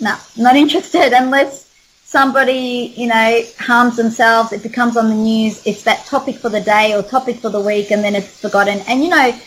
[0.00, 1.66] no, not interested unless
[2.04, 6.60] somebody, you know, harms themselves, it becomes on the news, it's that topic for the
[6.60, 8.80] day or topic for the week, and then it's forgotten.
[8.88, 9.38] And, you know,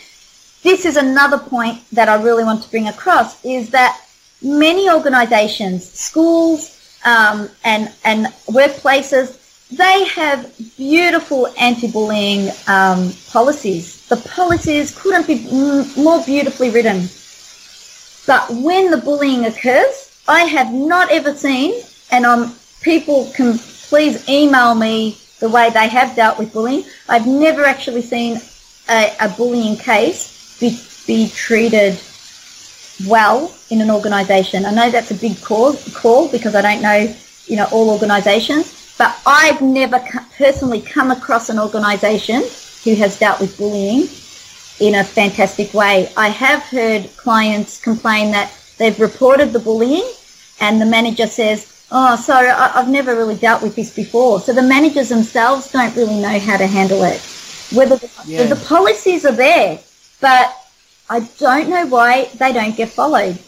[0.62, 3.98] this is another point that I really want to bring across is that
[4.42, 9.36] many organizations, schools, um, and, and workplaces,
[9.70, 14.06] they have beautiful anti-bullying um, policies.
[14.08, 15.46] The policies couldn't be
[15.96, 17.08] more beautifully written.
[18.26, 24.28] But when the bullying occurs, I have not ever seen, and um, people can please
[24.28, 26.84] email me the way they have dealt with bullying.
[27.08, 28.40] I've never actually seen
[28.88, 31.98] a, a bullying case be, be treated
[33.06, 34.64] well in an organisation.
[34.64, 37.14] I know that's a big call, call because I don't know,
[37.46, 39.98] you know, all organisations, but I've never
[40.36, 42.42] personally come across an organisation
[42.84, 44.08] who has dealt with bullying
[44.80, 46.10] in a fantastic way.
[46.16, 50.08] I have heard clients complain that they've reported the bullying
[50.60, 54.40] and the manager says, oh, sorry, I've never really dealt with this before.
[54.40, 57.20] So the managers themselves don't really know how to handle it.
[57.72, 58.44] Whether the, Yeah.
[58.44, 59.78] the policies are there,
[60.20, 60.54] but
[61.10, 63.38] I don't know why they don't get followed.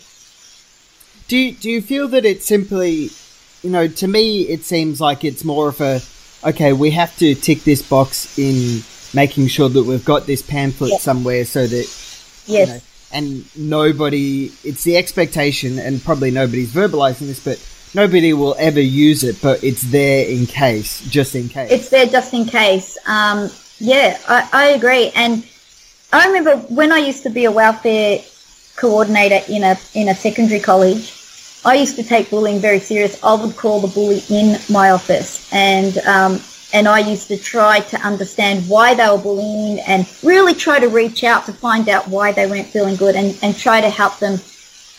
[1.28, 3.08] Do you, do you feel that it's simply,
[3.62, 6.00] you know, to me it seems like it's more of a,
[6.44, 8.82] okay, we have to tick this box in
[9.14, 11.86] making sure that we've got this pamphlet somewhere so that,
[12.46, 12.68] Yes.
[12.68, 12.80] you know,
[13.12, 17.62] and nobody, it's the expectation, and probably nobody's verbalizing this, but
[17.94, 21.70] nobody will ever use it, but it's there in case, just in case.
[21.70, 22.98] it's there just in case.
[23.06, 25.12] Um, yeah, I, I agree.
[25.14, 25.44] And
[26.12, 28.20] I remember when I used to be a welfare
[28.76, 31.12] coordinator in a in a secondary college,
[31.64, 33.22] I used to take bullying very serious.
[33.24, 36.40] I would call the bully in my office, and um,
[36.74, 40.88] and I used to try to understand why they were bullying, and really try to
[40.88, 44.18] reach out to find out why they weren't feeling good, and, and try to help
[44.18, 44.38] them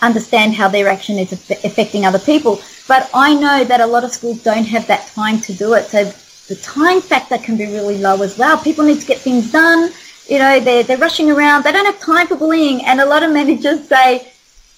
[0.01, 1.31] understand how their action is
[1.63, 2.59] affecting other people.
[2.87, 5.85] But I know that a lot of schools don't have that time to do it.
[5.85, 6.11] So
[6.47, 8.57] the time factor can be really low as well.
[8.57, 9.91] People need to get things done.
[10.27, 11.63] You know, they're, they're rushing around.
[11.63, 12.83] They don't have time for bullying.
[12.85, 14.31] And a lot of managers say,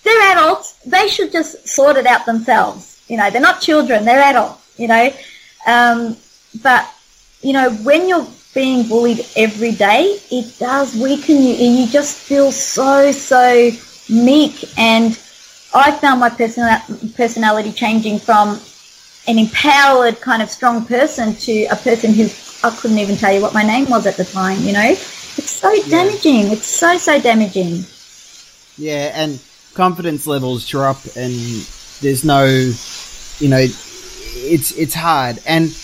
[0.04, 0.74] they're adults.
[0.86, 3.02] They should just sort it out themselves.
[3.08, 4.06] You know, they're not children.
[4.06, 5.12] They're adults, you know.
[5.68, 6.18] Um,
[6.62, 6.92] but,
[7.42, 11.54] you know, when you're being bullied every day, it does weaken you.
[11.54, 13.72] And you just feel so, so
[14.10, 14.64] meek.
[14.78, 15.20] And
[15.74, 18.60] I found my person- personality changing from
[19.28, 22.30] an empowered kind of strong person to a person who
[22.64, 24.96] I couldn't even tell you what my name was at the time, you know?
[25.74, 26.52] It's so damaging.
[26.52, 27.86] It's so, so damaging.
[28.78, 29.42] Yeah, and
[29.74, 31.34] confidence levels drop, and
[32.02, 35.40] there's no, you know, it's it's hard.
[35.46, 35.76] And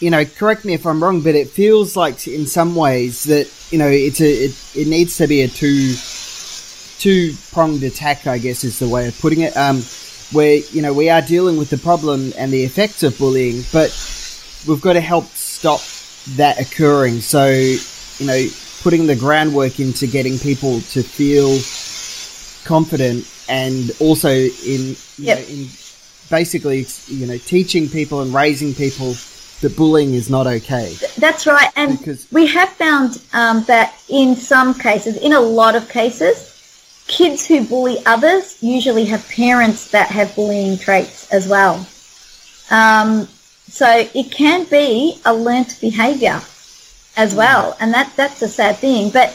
[0.00, 3.52] you know, correct me if I'm wrong, but it feels like in some ways that
[3.70, 5.94] you know it's a it, it needs to be a two
[6.98, 8.26] two pronged attack.
[8.26, 9.56] I guess is the way of putting it.
[9.56, 9.82] Um,
[10.32, 13.90] where you know we are dealing with the problem and the effects of bullying, but
[14.66, 15.80] we've got to help stop
[16.36, 17.20] that occurring.
[17.20, 18.46] So you know,
[18.82, 21.58] putting the groundwork into getting people to feel
[22.64, 24.50] confident and also in
[24.90, 25.38] you Yep.
[25.38, 25.68] know, in
[26.30, 29.14] basically you know teaching people and raising people
[29.60, 30.96] that bullying is not okay.
[31.16, 31.70] That's right.
[31.74, 36.54] And Because- we have found um, that in some cases, in a lot of cases,
[37.08, 41.84] kids who bully others usually have parents that have bullying traits as well.
[42.70, 43.26] Um,
[43.68, 46.40] so it can be a learnt behaviour
[47.18, 49.10] as well, and that that's a sad thing.
[49.10, 49.30] But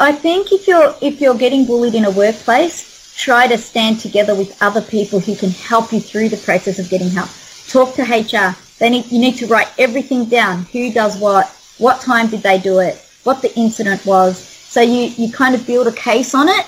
[0.00, 4.34] I think if you're if you're getting bullied in a workplace, try to stand together
[4.34, 7.28] with other people who can help you through the process of getting help.
[7.68, 8.56] Talk to HR.
[8.78, 10.64] They need, you need to write everything down.
[10.72, 11.46] Who does what?
[11.78, 12.96] What time did they do it?
[13.22, 14.38] What the incident was.
[14.38, 16.66] So you, you kind of build a case on it,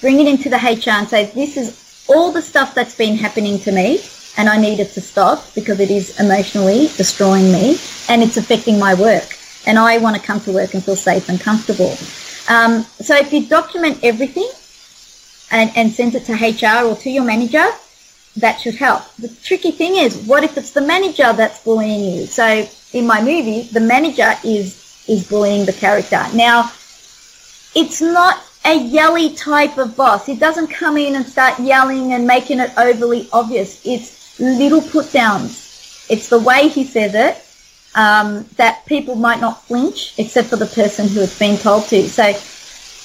[0.00, 3.58] bring it into the HR and say, this is all the stuff that's been happening
[3.60, 4.00] to me
[4.36, 8.78] and I need it to stop because it is emotionally destroying me and it's affecting
[8.78, 9.36] my work.
[9.66, 11.90] And I want to come to work and feel safe and comfortable.
[12.48, 14.50] Um, so if you document everything
[15.50, 17.66] and, and send it to HR or to your manager,
[18.36, 19.02] that should help.
[19.16, 22.26] The tricky thing is, what if it's the manager that's bullying you?
[22.26, 26.24] So in my movie, the manager is is bullying the character.
[26.34, 26.70] Now,
[27.74, 30.26] it's not a yelly type of boss.
[30.26, 33.80] He doesn't come in and start yelling and making it overly obvious.
[33.84, 36.06] It's little put downs.
[36.08, 37.44] It's the way he says it
[37.94, 42.08] um, that people might not flinch, except for the person who it's been told to.
[42.08, 42.26] So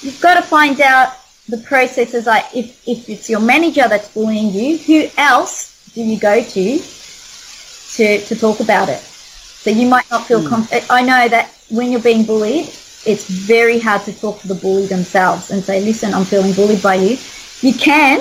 [0.04, 1.16] you've got to find out
[1.48, 2.26] the processes.
[2.26, 6.78] Like if, if it's your manager that's bullying you, who else do you go to
[6.78, 9.00] to, to talk about it?
[9.00, 10.86] So you might not feel confident.
[10.90, 12.68] I know that when you're being bullied,
[13.04, 16.82] it's very hard to talk to the bully themselves and say, listen, I'm feeling bullied
[16.82, 17.16] by you.
[17.62, 18.20] You can,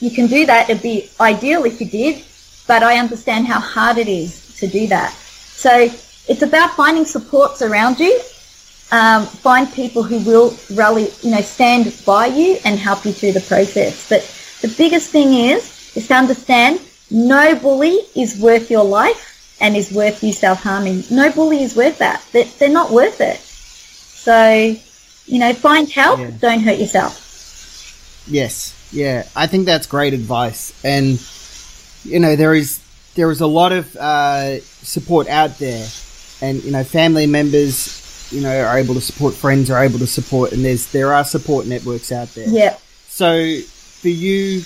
[0.00, 0.70] you can do that.
[0.70, 2.24] It'd be ideal if you did,
[2.66, 5.16] but I understand how hard it is to do that.
[5.56, 5.90] So
[6.28, 8.20] it's about finding supports around you.
[8.92, 13.32] Um, find people who will rally, you know, stand by you and help you through
[13.32, 14.08] the process.
[14.08, 14.22] But
[14.62, 16.80] the biggest thing is, is to understand
[17.10, 21.04] no bully is worth your life and is worth you self-harming.
[21.10, 22.24] No bully is worth that.
[22.32, 23.38] They're, they're not worth it.
[23.38, 24.76] So,
[25.26, 26.20] you know, find help.
[26.20, 26.30] Yeah.
[26.38, 27.22] Don't hurt yourself.
[28.28, 31.20] Yes, yeah, I think that's great advice, and
[32.04, 32.80] you know there is
[33.16, 35.86] there is a lot of uh, support out there,
[36.40, 40.06] and you know family members, you know, are able to support, friends are able to
[40.06, 42.48] support, and there's there are support networks out there.
[42.48, 42.76] Yeah.
[43.08, 44.60] So for you,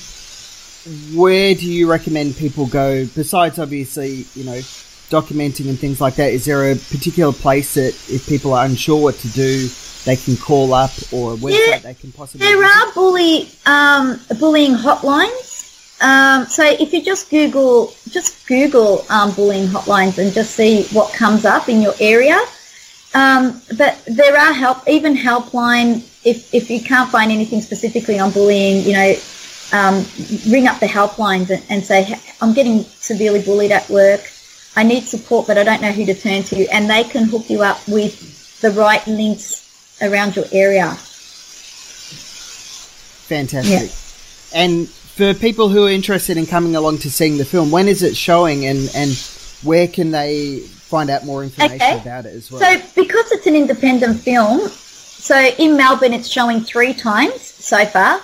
[1.16, 4.58] where do you recommend people go besides obviously you know
[5.10, 6.32] documenting and things like that?
[6.32, 9.68] Is there a particular place that if people are unsure what to do,
[10.04, 12.76] they can call up or a website Yeah, they can possibly There visit?
[12.76, 15.49] are bully um, bullying hotlines.
[16.00, 21.12] Um, so if you just Google just Google um, bullying hotlines and just see what
[21.12, 22.40] comes up in your area,
[23.12, 26.02] Um, but there are help, even helpline.
[26.24, 29.14] If if you can't find anything specifically on bullying, you know,
[29.72, 30.04] um,
[30.48, 34.20] ring up the helplines and, and say, I'm getting severely bullied at work.
[34.76, 37.50] I need support, but I don't know who to turn to, and they can hook
[37.50, 40.94] you up with the right links around your area.
[43.26, 43.90] Fantastic.
[43.90, 44.60] Yeah.
[44.62, 44.88] And
[45.20, 48.16] for people who are interested in coming along to seeing the film, when is it
[48.16, 49.12] showing, and and
[49.62, 52.00] where can they find out more information okay.
[52.00, 52.62] about it as well?
[52.62, 58.22] So, because it's an independent film, so in Melbourne it's showing three times so far,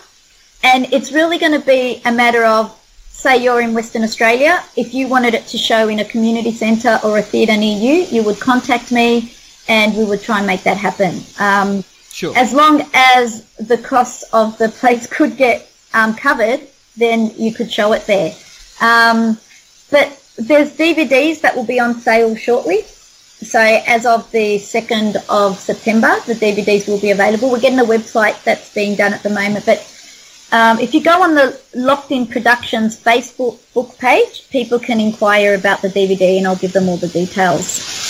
[0.65, 2.73] and it's really going to be a matter of
[3.11, 6.99] say you're in Western Australia, if you wanted it to show in a community centre
[7.05, 9.33] or a theatre near you, you would contact me
[9.69, 11.21] and we would try and make that happen.
[11.39, 12.37] Um, sure.
[12.37, 16.61] As long as the costs of the place could get um, covered,
[16.97, 18.35] then you could show it there.
[18.81, 19.39] Um,
[19.91, 22.83] but there's DVDs that will be on sale shortly.
[22.83, 27.51] So as of the 2nd of September, the DVDs will be available.
[27.51, 29.87] We're getting a website that's being done at the moment, but
[30.53, 35.55] um, if you go on the Locked In Productions Facebook book page, people can inquire
[35.55, 38.06] about the DVD and I'll give them all the details.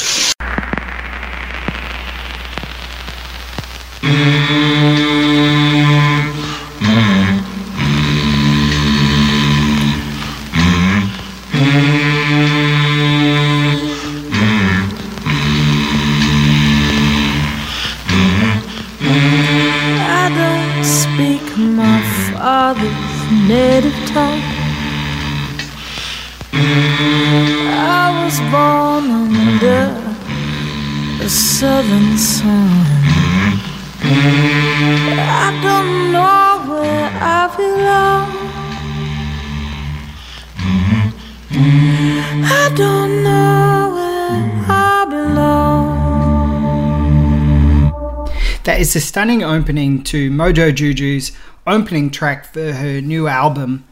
[49.17, 51.33] Stunning opening to Mojo Juju's
[51.67, 53.83] opening track for her new album,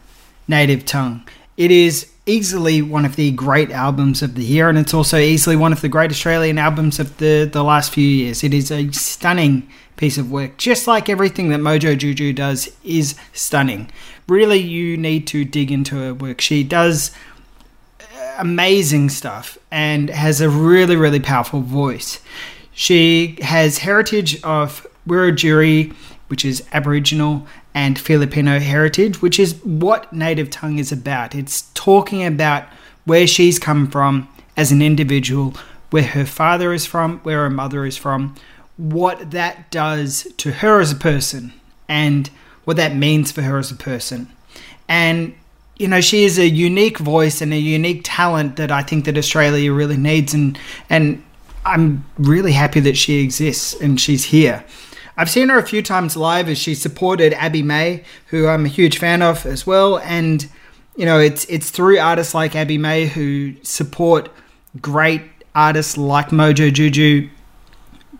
[0.47, 1.27] Native Tongue.
[1.57, 5.55] It is easily one of the great albums of the year, and it's also easily
[5.55, 8.43] one of the great Australian albums of the, the last few years.
[8.43, 9.67] It is a stunning
[9.97, 13.89] piece of work, just like everything that Mojo Juju does is stunning.
[14.27, 16.39] Really, you need to dig into her work.
[16.39, 17.09] She does
[18.37, 22.21] amazing stuff and has a really, really powerful voice.
[22.77, 25.93] She has heritage of Wiradjuri,
[26.27, 31.35] which is Aboriginal and Filipino heritage, which is what native tongue is about.
[31.35, 32.65] It's talking about
[33.05, 34.27] where she's come from
[34.57, 35.53] as an individual,
[35.91, 38.35] where her father is from, where her mother is from,
[38.77, 41.53] what that does to her as a person,
[41.87, 42.29] and
[42.63, 44.29] what that means for her as a person.
[44.87, 45.35] And
[45.77, 49.17] you know, she is a unique voice and a unique talent that I think that
[49.17, 50.57] Australia really needs and
[50.89, 51.21] and
[51.65, 54.63] I'm really happy that she exists and she's here.
[55.17, 58.69] I've seen her a few times live as she supported Abbe May, who I'm a
[58.69, 59.99] huge fan of as well.
[59.99, 60.47] And
[60.95, 64.29] you know, it's it's through artists like Abbe May who support
[64.81, 65.21] great
[65.53, 67.29] artists like Mojo Juju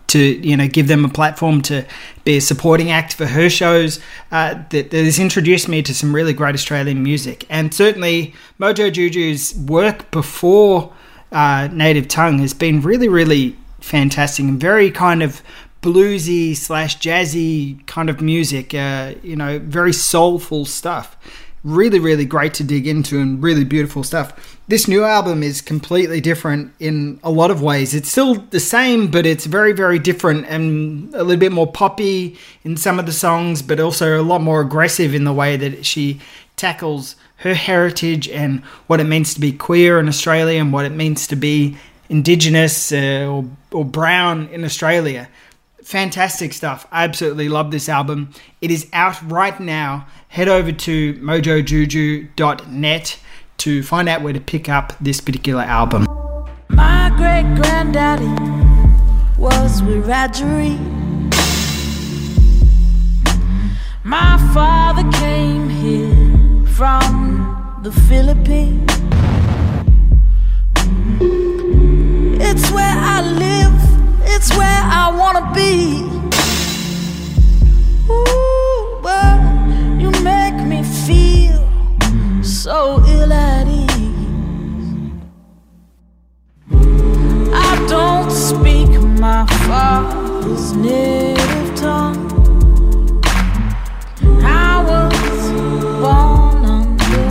[0.08, 1.84] to you know give them a platform to
[2.24, 3.98] be a supporting act for her shows
[4.30, 8.92] uh, that, that has introduced me to some really great Australian music and certainly Mojo
[8.92, 10.92] Juju's work before
[11.32, 15.42] uh, Native Tongue has been really really fantastic and very kind of
[15.82, 18.74] bluesy slash jazzy kind of music.
[18.74, 21.16] Uh, you know, very soulful stuff.
[21.64, 24.58] Really, really great to dig into and really beautiful stuff.
[24.68, 27.94] This new album is completely different in a lot of ways.
[27.94, 32.38] It's still the same, but it's very, very different and a little bit more poppy
[32.62, 35.84] in some of the songs, but also a lot more aggressive in the way that
[35.84, 36.20] she
[36.56, 40.92] tackles her heritage and what it means to be queer in Australia and what it
[40.92, 41.76] means to be
[42.08, 45.28] Indigenous uh, or, or brown in Australia
[45.86, 46.86] fantastic stuff.
[46.90, 48.30] I absolutely love this album.
[48.60, 50.08] It is out right now.
[50.28, 53.20] Head over to mojojuju.net
[53.58, 56.04] to find out where to pick up this particular album.
[56.68, 58.26] My great granddaddy
[59.38, 60.76] was Wiradjuri.
[64.02, 68.90] My father came here from the Philippines.
[72.40, 73.65] It's where I live
[74.36, 76.02] it's where I wanna be.
[78.12, 79.38] Ooh, but
[79.98, 81.62] you make me feel
[82.44, 85.10] so ill at ease.
[87.70, 88.90] I don't speak
[89.26, 92.22] my father's native tongue.
[94.44, 95.50] I was
[96.02, 97.28] born under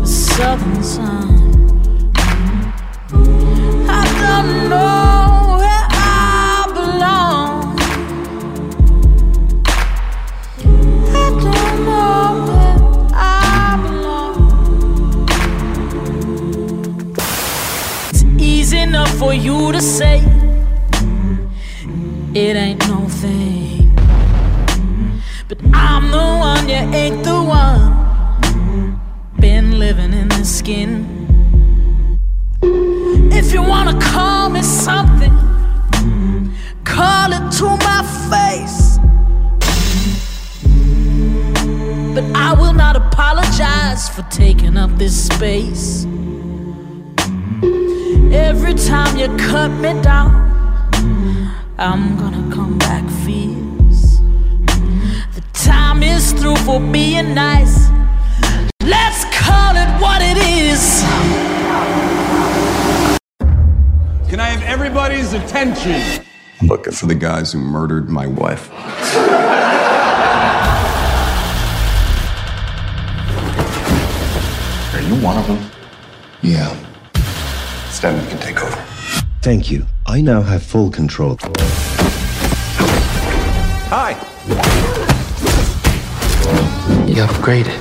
[0.00, 1.17] the southern sun.
[19.58, 20.18] You to say
[22.34, 23.92] it ain't no thing.
[25.48, 29.00] But I'm the one, you ain't the one.
[29.40, 30.90] Been living in the skin.
[33.32, 35.34] If you wanna call me something,
[36.84, 38.00] call it to my
[38.30, 38.98] face.
[42.14, 46.06] But I will not apologize for taking up this space.
[48.48, 50.32] Every time you cut me down,
[51.76, 54.20] I'm gonna come back fierce.
[55.34, 57.90] The time is through for being nice.
[58.82, 61.02] Let's call it what it is.
[64.30, 66.24] Can I have everybody's attention?
[66.62, 68.72] I'm looking for the guys who murdered my wife.
[74.94, 75.70] Are you one of them?
[76.40, 76.87] Yeah.
[77.98, 78.76] Stanley can take over.
[79.42, 79.84] Thank you.
[80.06, 81.36] I now have full control.
[83.90, 84.12] Hi.
[87.08, 87.76] You upgraded.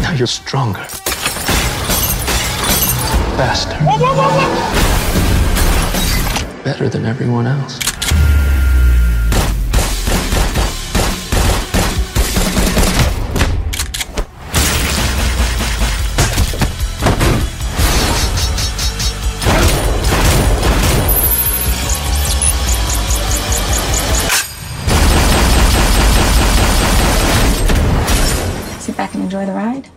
[0.00, 0.84] Now you're stronger.
[3.36, 3.76] Faster.
[6.64, 7.83] Better than everyone else.
[29.34, 29.88] Enjoy the ride.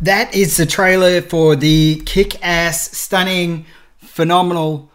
[0.00, 3.66] That is the trailer for the kick ass, stunning,
[3.98, 4.92] phenomenal,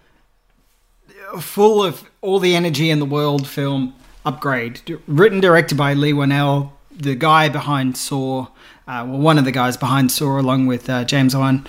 [1.41, 4.97] full of all the energy in the world film Upgrade.
[5.07, 8.47] Written, directed by Leigh Whannell, the guy behind Saw,
[8.87, 11.67] uh, well, one of the guys behind Saw, along with uh, James Wan.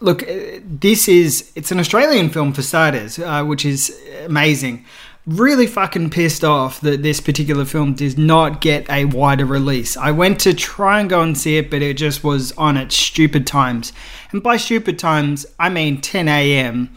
[0.00, 4.84] Look, uh, this is it's an Australian film for starters, uh, which is amazing.
[5.26, 9.96] Really fucking pissed off that this particular film does not get a wider release.
[9.96, 12.92] I went to try and go and see it, but it just was on at
[12.92, 13.94] stupid times.
[14.32, 16.94] And by stupid times, I mean 10 a.m.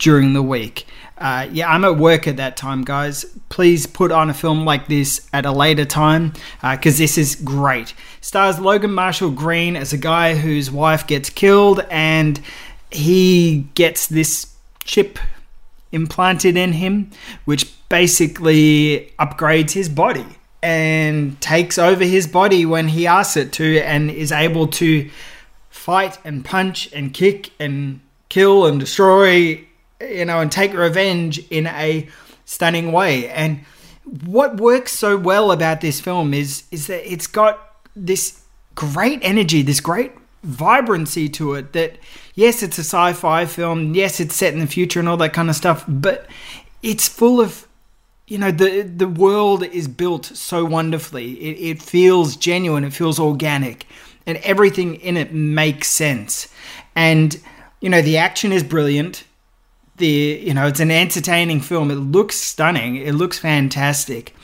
[0.00, 0.84] during the week.
[1.16, 3.24] Uh, yeah, I'm at work at that time, guys.
[3.50, 7.94] Please put on a film like this at a later time because this is great.
[8.20, 12.40] Stars Logan Marshall Green as a guy whose wife gets killed and
[12.90, 14.52] he gets this
[14.82, 15.20] chip
[15.94, 17.10] implanted in him,
[17.44, 20.26] which basically upgrades his body
[20.62, 25.08] and takes over his body when he asks it to and is able to
[25.70, 29.62] fight and punch and kick and kill and destroy,
[30.00, 32.08] you know, and take revenge in a
[32.46, 33.28] stunning way.
[33.28, 33.60] And
[34.24, 37.58] what works so well about this film is is that it's got
[37.94, 38.42] this
[38.74, 40.12] great energy, this great
[40.44, 41.96] vibrancy to it that
[42.34, 45.48] yes it's a sci-fi film yes it's set in the future and all that kind
[45.48, 46.26] of stuff but
[46.82, 47.66] it's full of
[48.26, 51.32] you know the the world is built so wonderfully.
[51.32, 53.86] It, it feels genuine it feels organic
[54.26, 56.48] and everything in it makes sense.
[56.96, 57.38] And
[57.80, 59.24] you know the action is brilliant.
[59.96, 61.90] The you know it's an entertaining film.
[61.90, 62.96] It looks stunning.
[62.96, 64.34] It looks fantastic.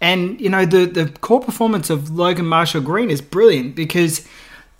[0.00, 4.26] And you know the the core performance of Logan Marshall Green is brilliant because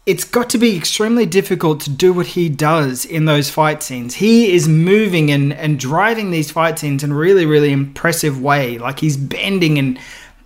[0.04, 4.14] it's got to be extremely difficult to do what he does in those fight scenes.
[4.14, 8.78] He is moving and, and driving these fight scenes in a really, really impressive way.
[8.78, 9.98] Like he's bending and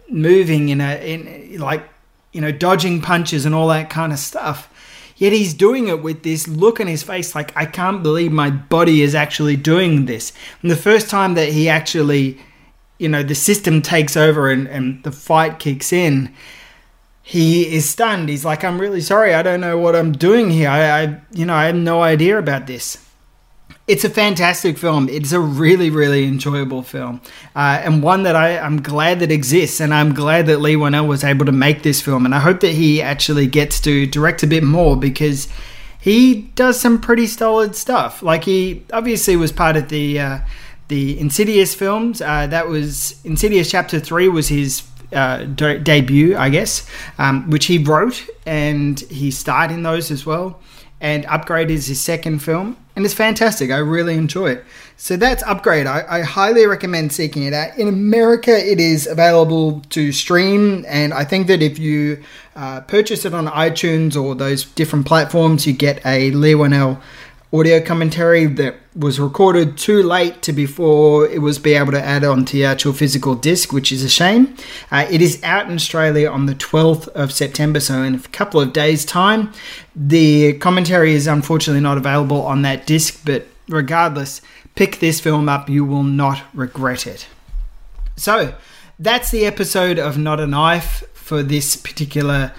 [0.09, 1.88] moving in a in like
[2.32, 4.70] you know, dodging punches and all that kind of stuff.
[5.16, 8.50] Yet he's doing it with this look on his face like I can't believe my
[8.50, 10.34] body is actually doing this.
[10.61, 12.38] And the first time that he actually
[12.98, 16.34] you know, the system takes over and, and the fight kicks in,
[17.28, 18.28] he is stunned.
[18.28, 19.34] He's like, I'm really sorry.
[19.34, 20.68] I don't know what I'm doing here.
[20.68, 23.04] I, I, you know, I have no idea about this.
[23.88, 25.08] It's a fantastic film.
[25.08, 27.20] It's a really, really enjoyable film,
[27.56, 29.80] uh, and one that I, I'm glad that exists.
[29.80, 32.26] And I'm glad that Leigh Whannell was able to make this film.
[32.26, 35.48] And I hope that he actually gets to direct a bit more because
[36.00, 38.22] he does some pretty solid stuff.
[38.22, 40.38] Like he obviously was part of the uh,
[40.86, 42.22] the Insidious films.
[42.22, 46.88] Uh, that was Insidious Chapter Three was his uh, de- debut, I guess,
[47.18, 50.61] um, which he wrote and he starred in those as well.
[50.98, 53.70] And Upgrade is his second film, and it's fantastic.
[53.70, 54.64] I really enjoy it.
[54.96, 55.86] So that's Upgrade.
[55.86, 57.76] I, I highly recommend seeking it out.
[57.76, 63.26] In America, it is available to stream, and I think that if you uh, purchase
[63.26, 66.54] it on iTunes or those different platforms, you get a Leigh
[67.53, 72.24] audio commentary that was recorded too late to before it was be able to add
[72.24, 74.57] on to the actual physical disc, which is a shame.
[74.90, 78.61] Uh, it is out in Australia on the 12th of September, so in a couple
[78.61, 79.53] of days' time.
[79.94, 84.42] The commentary is unfortunately not available on that disc, but regardless,
[84.74, 87.26] pick this film up, you will not regret it.
[88.16, 88.55] So,
[88.99, 92.53] that's the episode of Not a Knife for this particular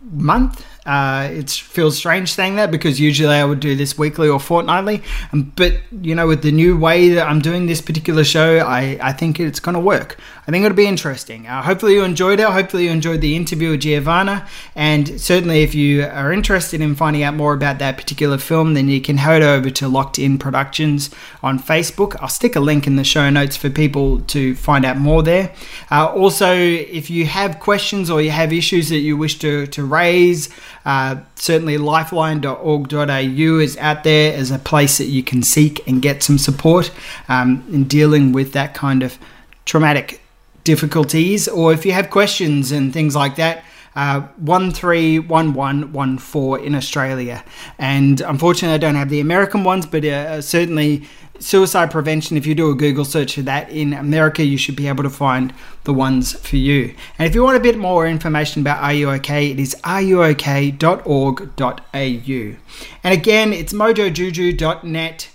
[0.00, 0.64] month.
[0.88, 5.02] Uh, it feels strange saying that because usually I would do this weekly or fortnightly.
[5.34, 8.98] Um, but, you know, with the new way that I'm doing this particular show, I,
[9.02, 10.16] I think it's going to work.
[10.46, 11.46] I think it'll be interesting.
[11.46, 12.48] Uh, hopefully you enjoyed it.
[12.48, 14.48] Hopefully you enjoyed the interview with Giovanna.
[14.74, 18.88] And certainly if you are interested in finding out more about that particular film, then
[18.88, 21.10] you can head over to Locked In Productions
[21.42, 22.16] on Facebook.
[22.22, 25.52] I'll stick a link in the show notes for people to find out more there.
[25.90, 29.84] Uh, also, if you have questions or you have issues that you wish to, to
[29.84, 30.48] raise,
[30.84, 36.22] uh, certainly lifeline.org.au is out there as a place that you can seek and get
[36.22, 36.90] some support
[37.28, 39.18] um, in dealing with that kind of
[39.64, 40.20] traumatic
[40.64, 43.64] difficulties, or if you have questions and things like that,
[43.96, 47.42] uh, 131114 in Australia.
[47.78, 51.08] And unfortunately, I don't have the American ones, but uh, certainly
[51.40, 54.88] suicide prevention, if you do a Google search for that in America, you should be
[54.88, 56.94] able to find the ones for you.
[57.18, 62.56] And if you want a bit more information about Are You OK, it is areyouok.org.au.
[63.04, 65.30] And again, it's mojojuju.net.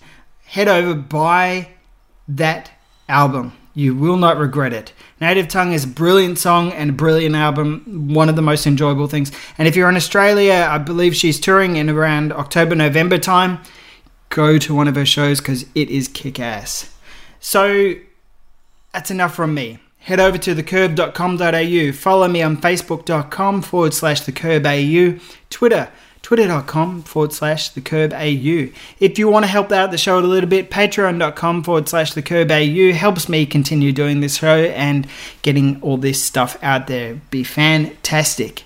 [0.45, 1.69] Head over, buy
[2.27, 2.71] that
[3.09, 3.53] album.
[3.75, 4.93] You will not regret it.
[5.19, 9.07] Native Tongue is a brilliant song and a brilliant album, one of the most enjoyable
[9.07, 9.31] things.
[9.57, 13.59] And if you're in Australia, I believe she's touring in around October, November time.
[14.33, 16.91] Go to one of her shows because it is kick ass.
[17.39, 17.93] So
[18.91, 19.77] that's enough from me.
[19.99, 21.91] Head over to thecurb.com.au.
[21.93, 25.19] Follow me on facebook.com forward slash thecurb.au.
[25.51, 25.91] Twitter
[26.23, 28.69] twitter.com forward slash the curb au.
[28.99, 32.23] If you want to help out the show a little bit, patreon.com forward slash the
[32.23, 35.05] curb au helps me continue doing this show and
[35.43, 37.15] getting all this stuff out there.
[37.29, 38.63] Be fantastic.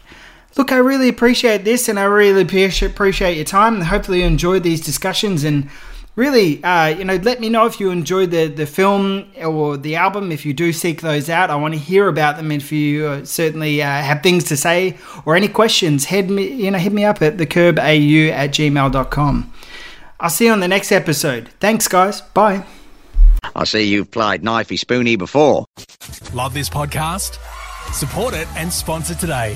[0.58, 3.82] Look, I really appreciate this and I really appreciate your time.
[3.82, 5.70] Hopefully, you enjoyed these discussions and
[6.16, 9.95] really, uh, you know, let me know if you enjoyed the, the film or the
[9.95, 10.32] album.
[10.32, 12.51] If you do seek those out, I want to hear about them.
[12.51, 16.47] And If you uh, certainly uh, have things to say or any questions, head me,
[16.51, 19.53] you know, hit me up at thecurbau at gmail.com.
[20.20, 21.49] I'll see you on the next episode.
[21.60, 22.22] Thanks, guys.
[22.22, 22.66] Bye.
[23.55, 25.68] I see you've played Knifey Spoony before.
[26.34, 27.38] Love this podcast?
[27.93, 29.55] Support it and sponsor today.